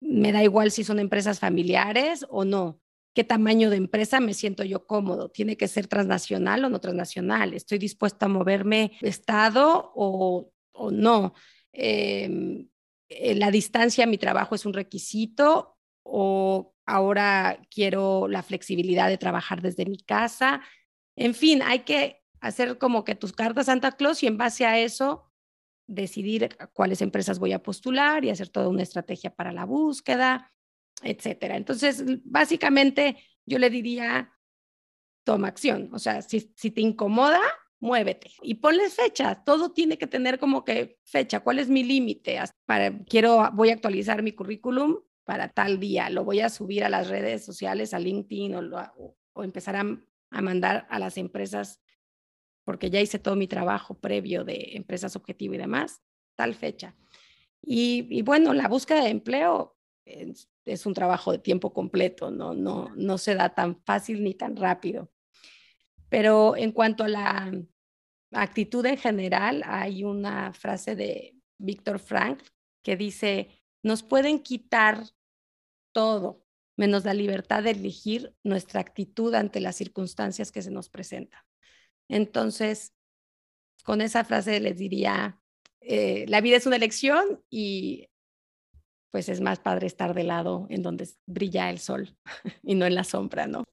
me 0.01 0.33
da 0.33 0.43
igual 0.43 0.71
si 0.71 0.83
son 0.83 0.99
empresas 0.99 1.39
familiares 1.39 2.25
o 2.29 2.45
no. 2.45 2.81
¿Qué 3.15 3.25
tamaño 3.25 3.71
de 3.71 3.77
empresa 3.77 4.21
me 4.21 4.35
siento 4.35 4.65
yo 4.65 4.87
cómodo? 4.87 5.31
¿Tiene 5.31 5.57
que 5.57 5.69
ser 5.69 5.89
transnacional 5.89 6.65
o 6.65 6.69
no 6.69 6.81
transnacional? 6.81 7.55
¿Estoy 7.55 7.79
dispuesta 7.79 8.27
a 8.27 8.29
moverme 8.29 8.93
estado 9.03 9.93
o, 9.95 10.53
o 10.73 10.91
no? 10.91 11.35
Em, 11.73 12.69
eh, 13.09 13.35
¿La 13.35 13.51
distancia 13.51 14.05
a 14.05 14.07
mi 14.07 14.17
trabajo 14.17 14.55
es 14.55 14.65
un 14.65 14.73
requisito 14.73 15.77
o 16.03 16.75
ahora 16.87 17.61
quiero 17.71 18.29
la 18.29 18.43
flexibilidad 18.43 19.09
de 19.09 19.19
trabajar 19.19 19.63
desde 19.63 19.87
mi 19.87 19.99
casa? 19.99 20.63
En 21.17 21.35
fin, 21.35 21.63
hay 21.63 21.81
que 21.81 22.23
hacer 22.41 22.79
como 22.79 23.05
que 23.05 23.15
tus 23.15 23.33
cartas 23.33 23.67
Santa 23.67 23.93
Claus 23.93 24.23
y 24.23 24.27
en 24.27 24.39
base 24.39 24.67
a 24.67 24.79
eso 24.79 25.31
decidir 25.87 26.57
cuáles 26.73 27.03
empresas 27.03 27.39
voy 27.39 27.53
a 27.53 27.63
postular 27.63 28.25
y 28.25 28.31
hacer 28.31 28.49
toda 28.49 28.69
una 28.69 28.83
estrategia 28.83 29.35
para 29.35 29.53
la 29.53 29.65
búsqueda, 29.65 30.53
etcétera. 31.03 31.57
Entonces, 31.57 32.05
básicamente, 32.25 33.17
yo 33.45 33.59
le 33.59 33.71
diría, 33.71 34.33
toma 35.25 35.49
acción. 35.49 35.91
O 35.93 35.99
sea, 35.99 36.23
si, 36.23 36.53
si 36.57 36.71
te 36.71 36.81
incomoda, 36.81 37.41
muévete 37.81 38.31
y 38.43 38.55
ponle 38.55 38.89
fecha. 38.89 39.43
Todo 39.45 39.73
tiene 39.73 39.99
que 39.99 40.07
tener 40.07 40.39
como 40.39 40.65
que 40.65 40.99
fecha. 41.05 41.41
¿Cuál 41.41 41.59
es 41.59 41.69
mi 41.69 41.83
límite? 41.83 42.39
Para, 42.67 42.97
quiero, 43.05 43.51
voy 43.53 43.71
a 43.71 43.75
actualizar 43.75 44.23
mi 44.23 44.33
currículum 44.33 44.99
para 45.31 45.47
tal 45.47 45.79
día. 45.79 46.11
Lo 46.11 46.25
voy 46.25 46.41
a 46.41 46.49
subir 46.49 46.83
a 46.83 46.89
las 46.89 47.07
redes 47.07 47.45
sociales, 47.45 47.95
a 47.95 48.01
LinkedIn 48.01 48.57
o, 48.57 49.15
o 49.33 49.45
empezar 49.45 49.77
a, 49.77 49.85
a 50.31 50.43
mandar 50.43 50.89
a 50.91 50.99
las 50.99 51.17
empresas 51.19 51.81
porque 52.65 52.91
ya 52.91 53.01
hice 53.01 53.21
todo 53.21 53.37
mi 53.37 53.47
trabajo 53.47 53.97
previo 53.97 54.43
de 54.43 54.71
empresas 54.73 55.15
objetivo 55.15 55.55
y 55.55 55.59
demás, 55.59 56.03
tal 56.35 56.57
fecha. 56.57 56.97
Y, 57.63 58.23
bueno, 58.23 58.53
la 58.55 58.67
búsqueda 58.67 59.05
de 59.05 59.11
empleo 59.11 59.77
es, 60.05 60.51
es, 60.65 60.85
un 60.85 60.95
trabajo 60.95 61.31
de 61.31 61.39
tiempo 61.39 61.73
completo, 61.73 62.33
no, 62.33 62.53
no, 62.53 62.89
no 62.97 63.17
se 63.17 63.37
da 63.37 63.51
tan 63.51 63.81
fácil 63.85 64.25
ni 64.25 64.35
tan 64.35 64.57
rápido. 64.57 65.13
Pero 66.09 66.57
en 66.57 66.73
cuanto 66.73 67.05
a 67.05 67.09
la 67.09 67.53
actitud 68.33 68.85
en 68.85 68.97
general, 68.97 69.63
hay 69.65 70.03
una 70.03 70.53
frase 70.53 70.97
de 70.97 71.37
Víctor 71.57 72.01
Frank 72.01 72.43
que 72.83 72.97
dice, 72.97 73.63
nos 73.85 74.03
pueden 74.03 74.41
quitar 74.41 75.05
todo, 75.93 76.45
menos 76.77 77.05
la 77.05 77.15
libertad 77.15 77.63
de 77.63 77.71
elegir 77.71 78.35
nuestra 78.43 78.81
actitud 78.81 79.35
ante 79.35 79.61
las 79.61 79.77
circunstancias 79.77 80.51
que 80.53 80.63
se 80.63 80.71
nos 80.71 80.89
presentan. 80.89 81.41
Entonces, 82.09 82.93
con 83.85 84.01
esa 84.01 84.25
frase 84.25 84.61
les 84.61 84.79
diría, 84.79 85.41
eh, 85.81 86.25
la 86.29 86.41
vida 86.41 86.57
es 86.57 86.67
una 86.67 86.77
elección 86.77 87.43
y 87.51 88.09
pues 89.11 89.29
es 89.29 89.41
más 89.41 89.59
padre 89.59 89.87
estar 89.87 90.15
de 90.15 90.25
lado 90.25 90.67
en 90.71 90.83
donde 90.83 91.09
brilla 91.27 91.71
el 91.71 91.79
sol 91.79 92.17
y 92.63 92.75
no 92.75 92.87
en 92.87 92.95
la 92.95 93.05
sombra, 93.05 93.47
¿no? 93.47 93.65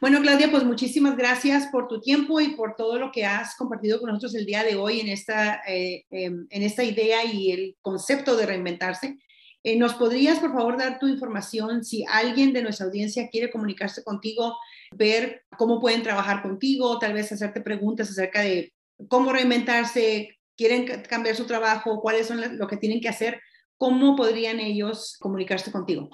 Bueno, 0.00 0.20
Claudia, 0.22 0.50
pues 0.50 0.64
muchísimas 0.64 1.16
gracias 1.16 1.66
por 1.66 1.88
tu 1.88 2.00
tiempo 2.00 2.40
y 2.40 2.54
por 2.54 2.74
todo 2.76 2.98
lo 2.98 3.12
que 3.12 3.26
has 3.26 3.54
compartido 3.56 4.00
con 4.00 4.08
nosotros 4.08 4.34
el 4.34 4.46
día 4.46 4.62
de 4.62 4.76
hoy 4.76 5.00
en 5.00 5.08
esta, 5.08 5.62
eh, 5.66 6.04
em, 6.10 6.46
en 6.48 6.62
esta 6.62 6.82
idea 6.82 7.24
y 7.24 7.52
el 7.52 7.76
concepto 7.82 8.36
de 8.36 8.46
reinventarse. 8.46 9.18
Eh, 9.62 9.76
¿Nos 9.76 9.94
podrías, 9.94 10.38
por 10.38 10.52
favor, 10.52 10.78
dar 10.78 10.98
tu 10.98 11.06
información 11.06 11.84
si 11.84 12.04
alguien 12.08 12.52
de 12.52 12.62
nuestra 12.62 12.86
audiencia 12.86 13.28
quiere 13.28 13.50
comunicarse 13.50 14.02
contigo, 14.02 14.56
ver 14.92 15.44
cómo 15.58 15.80
pueden 15.80 16.02
trabajar 16.02 16.42
contigo, 16.42 16.98
tal 16.98 17.12
vez 17.12 17.30
hacerte 17.30 17.60
preguntas 17.60 18.10
acerca 18.10 18.40
de 18.40 18.72
cómo 19.08 19.32
reinventarse, 19.32 20.38
quieren 20.56 21.02
cambiar 21.02 21.36
su 21.36 21.46
trabajo, 21.46 22.00
cuáles 22.00 22.26
son 22.26 22.58
lo 22.58 22.66
que 22.66 22.78
tienen 22.78 23.00
que 23.00 23.08
hacer? 23.08 23.40
¿Cómo 23.76 24.16
podrían 24.16 24.58
ellos 24.60 25.16
comunicarse 25.20 25.70
contigo? 25.70 26.10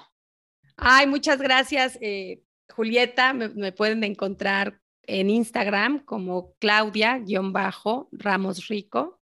Ay, 0.75 1.07
muchas 1.07 1.39
gracias, 1.39 1.97
eh, 2.01 2.41
Julieta. 2.69 3.33
Me, 3.33 3.71
pueden 3.71 4.03
encontrar 4.03 4.79
en 5.03 5.29
Instagram 5.29 6.03
como 6.05 6.53
Claudia-Ramos 6.59 8.67
Rico 8.67 9.21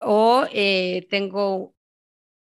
o 0.00 0.46
eh, 0.52 1.06
tengo 1.10 1.73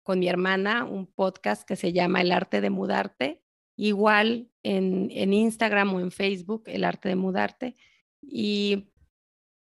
con 0.05 0.19
mi 0.19 0.29
hermana 0.29 0.85
un 0.85 1.07
podcast 1.07 1.67
que 1.67 1.75
se 1.75 1.91
llama 1.91 2.21
El 2.21 2.31
arte 2.31 2.61
de 2.61 2.69
mudarte, 2.69 3.41
igual 3.75 4.51
en, 4.61 5.09
en 5.09 5.33
Instagram 5.33 5.95
o 5.95 5.99
en 5.99 6.11
Facebook, 6.11 6.61
El 6.67 6.83
arte 6.83 7.09
de 7.09 7.15
mudarte. 7.15 7.75
Y 8.21 8.91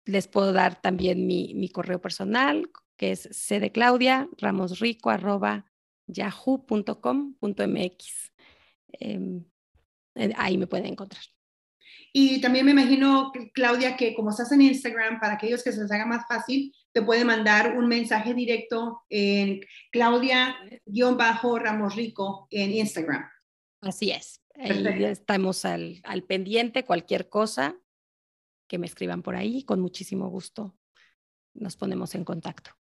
les 0.06 0.28
puedo 0.28 0.52
dar 0.52 0.82
también 0.82 1.28
mi, 1.28 1.54
mi 1.54 1.70
correo 1.70 2.02
personal, 2.02 2.68
que 2.98 3.12
es 3.12 3.30
c 3.32 3.60
de 3.60 3.72
Claudia, 3.72 4.28
ramosrico, 4.40 5.12
arroba 5.12 5.72
yahoo.com.mx. 6.08 7.38
Em, 8.94 9.46
ahí 10.36 10.58
me 10.58 10.66
pueden 10.66 10.88
encontrar. 10.88 11.22
Y 12.12 12.42
también 12.42 12.66
me 12.66 12.72
imagino, 12.72 13.32
Claudia, 13.54 13.96
que 13.96 14.16
como 14.16 14.32
estás 14.32 14.52
en 14.52 14.62
Instagram, 14.62 15.20
para 15.20 15.36
aquellos 15.36 15.64
que 15.64 15.72
se 15.72 15.80
les 15.80 15.92
haga 15.92 16.08
más 16.08 16.26
fácil, 16.28 16.74
te 16.94 17.02
puede 17.02 17.26
mandar 17.26 17.78
un 17.78 17.88
mensaje 17.88 18.34
directo 18.34 19.04
en 19.10 19.60
Claudia-Ramos 19.92 21.96
Rico 21.96 22.48
en 22.52 22.72
Instagram. 22.72 23.30
Así 23.82 24.12
es. 24.12 24.42
Ahí 24.56 25.04
estamos 25.04 25.66
al, 25.66 26.00
al 26.04 26.24
pendiente, 26.24 26.86
cualquier 26.86 27.28
cosa 27.28 27.76
que 28.68 28.78
me 28.78 28.86
escriban 28.86 29.24
por 29.24 29.36
ahí, 29.36 29.64
con 29.64 29.82
muchísimo 29.82 30.30
gusto 30.30 30.78
nos 31.54 31.76
ponemos 31.76 32.16
en 32.16 32.24
contacto. 32.24 32.72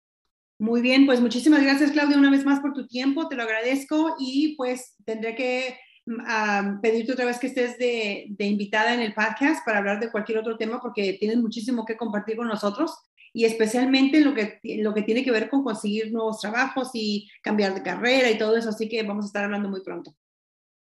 Muy 0.59 0.81
bien, 0.81 1.05
pues 1.05 1.19
muchísimas 1.19 1.61
gracias 1.61 1.91
Claudia 1.91 2.17
una 2.17 2.31
vez 2.31 2.45
más 2.45 2.59
por 2.59 2.73
tu 2.73 2.87
tiempo, 2.87 3.27
te 3.27 3.35
lo 3.35 3.43
agradezco 3.43 4.15
y 4.19 4.55
pues 4.55 4.95
tendré 5.03 5.35
que 5.35 5.77
mm, 6.05 6.79
pedirte 6.81 7.13
otra 7.13 7.25
vez 7.25 7.39
que 7.39 7.47
estés 7.47 7.77
de, 7.77 8.27
de, 8.29 8.45
invitada 8.45 8.93
en 8.93 9.01
el 9.01 9.13
podcast 9.13 9.65
para 9.65 9.79
hablar 9.79 9.99
de 9.99 10.11
cualquier 10.11 10.37
otro 10.37 10.57
tema 10.57 10.79
porque 10.79 11.17
tienes 11.19 11.37
muchísimo 11.37 11.85
que 11.85 11.97
compartir 11.97 12.37
con 12.37 12.47
nosotros 12.47 12.95
y 13.33 13.45
especialmente 13.45 14.21
lo 14.21 14.33
que, 14.33 14.59
lo 14.79 14.93
que 14.93 15.01
tiene 15.01 15.23
que 15.23 15.31
ver 15.31 15.49
con 15.49 15.63
conseguir 15.63 16.11
nuevos 16.11 16.39
trabajos 16.39 16.91
y 16.93 17.29
cambiar 17.41 17.73
de 17.73 17.81
carrera 17.81 18.29
y 18.29 18.37
todo 18.37 18.55
eso, 18.55 18.69
así 18.69 18.87
que 18.87 19.01
vamos 19.03 19.25
a 19.25 19.27
estar 19.27 19.43
hablando 19.43 19.69
muy 19.69 19.81
pronto. 19.81 20.15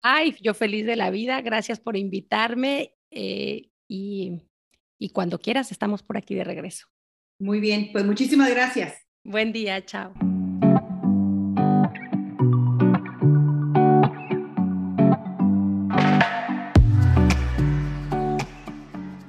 Ay, 0.03 0.37
yo 0.43 0.53
feliz 0.53 0.85
de 0.85 0.97
la 0.97 1.11
vida, 1.11 1.41
gracias 1.41 1.81
por 1.81 1.97
invitarme 1.97 2.95
eh, 3.11 3.71
y, 3.89 4.43
y 4.99 5.09
cuando 5.09 5.39
quieras 5.39 5.73
estamos 5.73 6.03
por 6.03 6.19
aquí 6.19 6.35
de 6.35 6.45
regreso. 6.45 6.87
Muy 7.39 7.61
bien, 7.61 7.89
pues 7.93 8.05
muchísimas 8.05 8.51
gracias. 8.51 8.95
Buen 9.25 9.53
día, 9.53 9.85
chao. 9.85 10.13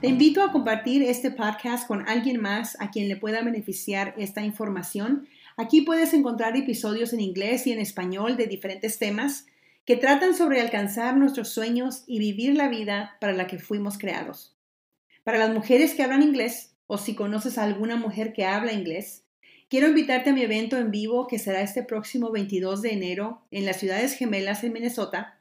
Te 0.06 0.12
invito 0.12 0.44
a 0.44 0.52
compartir 0.52 1.02
este 1.02 1.32
podcast 1.32 1.88
con 1.88 2.08
alguien 2.08 2.40
más 2.40 2.80
a 2.80 2.92
quien 2.92 3.10
le 3.10 3.16
pueda 3.16 3.42
beneficiar 3.42 4.14
esta 4.20 4.44
información. 4.44 5.28
Aquí 5.58 5.82
puedes 5.82 6.14
encontrar 6.14 6.56
episodios 6.56 7.12
en 7.12 7.22
inglés 7.22 7.66
y 7.66 7.72
en 7.72 7.80
español 7.80 8.38
de 8.38 8.46
diferentes 8.46 9.00
temas 9.00 9.48
que 9.84 9.98
tratan 9.98 10.36
sobre 10.36 10.62
alcanzar 10.62 11.18
nuestros 11.18 11.50
sueños 11.50 12.04
y 12.06 12.20
vivir 12.20 12.54
la 12.56 12.68
vida 12.68 13.18
para 13.20 13.34
la 13.34 13.48
que 13.48 13.58
fuimos 13.58 13.98
creados. 13.98 14.56
Para 15.24 15.40
las 15.40 15.52
mujeres 15.52 15.96
que 15.96 16.04
hablan 16.04 16.22
inglés, 16.22 16.76
o 16.86 17.00
si 17.00 17.16
conoces 17.16 17.58
a 17.58 17.64
alguna 17.64 17.96
mujer 17.96 18.32
que 18.32 18.46
habla 18.46 18.74
inglés, 18.74 19.26
Quiero 19.68 19.88
invitarte 19.88 20.30
a 20.30 20.34
mi 20.34 20.44
evento 20.44 20.78
en 20.78 20.92
vivo 20.92 21.26
que 21.26 21.40
será 21.40 21.62
este 21.62 21.82
próximo 21.82 22.32
22 22.32 22.84
de 22.84 22.94
enero 22.94 23.42
en 23.50 23.66
las 23.66 23.78
ciudades 23.78 24.14
gemelas 24.14 24.64
en 24.64 24.74
Minnesota. 24.74 25.35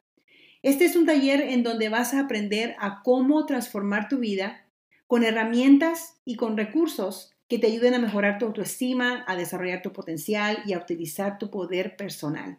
Este 0.65 0.87
es 0.87 0.97
un 0.97 1.05
taller 1.05 1.43
en 1.43 1.63
donde 1.63 1.91
vas 1.91 2.15
a 2.15 2.21
aprender 2.21 2.75
a 2.79 3.03
cómo 3.03 3.45
transformar 3.45 4.09
tu 4.09 4.17
vida 4.17 4.65
con 5.07 5.23
herramientas 5.23 6.15
y 6.25 6.37
con 6.37 6.57
recursos 6.57 7.35
que 7.49 7.59
te 7.59 7.67
ayuden 7.67 7.93
a 7.93 7.99
mejorar 7.99 8.39
tu 8.39 8.47
autoestima, 8.47 9.25
a 9.27 9.37
desarrollar 9.37 9.83
tu 9.83 9.93
potencial 9.93 10.63
y 10.65 10.73
a 10.73 10.79
utilizar 10.79 11.39
tu 11.39 11.51
poder 11.51 11.97
personal. 11.97 12.57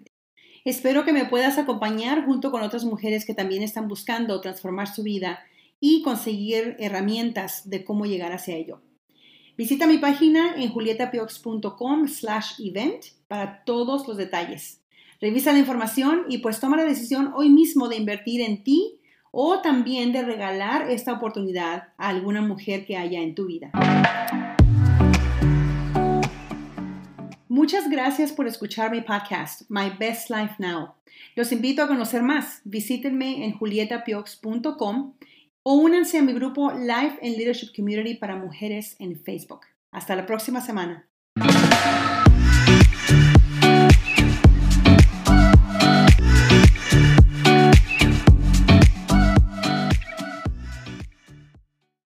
Espero 0.65 1.03
que 1.03 1.13
me 1.13 1.25
puedas 1.25 1.57
acompañar 1.57 2.25
junto 2.25 2.51
con 2.51 2.61
otras 2.61 2.85
mujeres 2.85 3.25
que 3.25 3.33
también 3.33 3.63
están 3.63 3.87
buscando 3.87 4.39
transformar 4.39 4.85
su 4.85 5.01
vida 5.01 5.39
y 5.79 6.03
conseguir 6.03 6.75
herramientas 6.77 7.67
de 7.71 7.83
cómo 7.83 8.05
llegar 8.05 8.33
hacia 8.33 8.55
ello. 8.55 8.83
Visita 9.57 9.87
mi 9.87 9.97
página 9.97 10.53
en 10.57 10.69
julietapiox.com 10.69 12.07
slash 12.07 12.61
event 12.61 13.03
para 13.27 13.63
todos 13.63 14.07
los 14.07 14.15
detalles. 14.15 14.84
Revisa 15.21 15.53
la 15.53 15.59
información 15.59 16.23
y 16.29 16.39
pues 16.39 16.59
toma 16.59 16.77
la 16.77 16.83
decisión 16.83 17.31
hoy 17.35 17.49
mismo 17.49 17.87
de 17.87 17.95
invertir 17.95 18.41
en 18.41 18.63
ti 18.63 18.99
o 19.31 19.61
también 19.61 20.11
de 20.11 20.23
regalar 20.23 20.89
esta 20.89 21.13
oportunidad 21.13 21.89
a 21.97 22.09
alguna 22.09 22.41
mujer 22.41 22.85
que 22.85 22.97
haya 22.97 23.19
en 23.19 23.35
tu 23.35 23.47
vida. 23.47 23.71
Muchas 27.47 27.89
gracias 27.89 28.31
por 28.33 28.47
escuchar 28.47 28.91
mi 28.91 29.01
podcast, 29.01 29.61
My 29.69 29.89
Best 29.97 30.29
Life 30.29 30.55
Now. 30.59 30.95
Los 31.35 31.51
invito 31.51 31.83
a 31.83 31.87
conocer 31.87 32.21
más. 32.21 32.61
Visítenme 32.63 33.45
en 33.45 33.53
julietapiox.com 33.57 35.13
o 35.63 35.73
únanse 35.73 36.17
a 36.17 36.21
mi 36.21 36.33
grupo 36.33 36.71
Life 36.71 37.19
and 37.21 37.37
Leadership 37.37 37.69
Community 37.75 38.15
para 38.15 38.35
mujeres 38.35 38.95
en 38.99 39.19
Facebook. 39.19 39.61
Hasta 39.91 40.15
la 40.15 40.25
próxima 40.25 40.61
semana. 40.61 41.07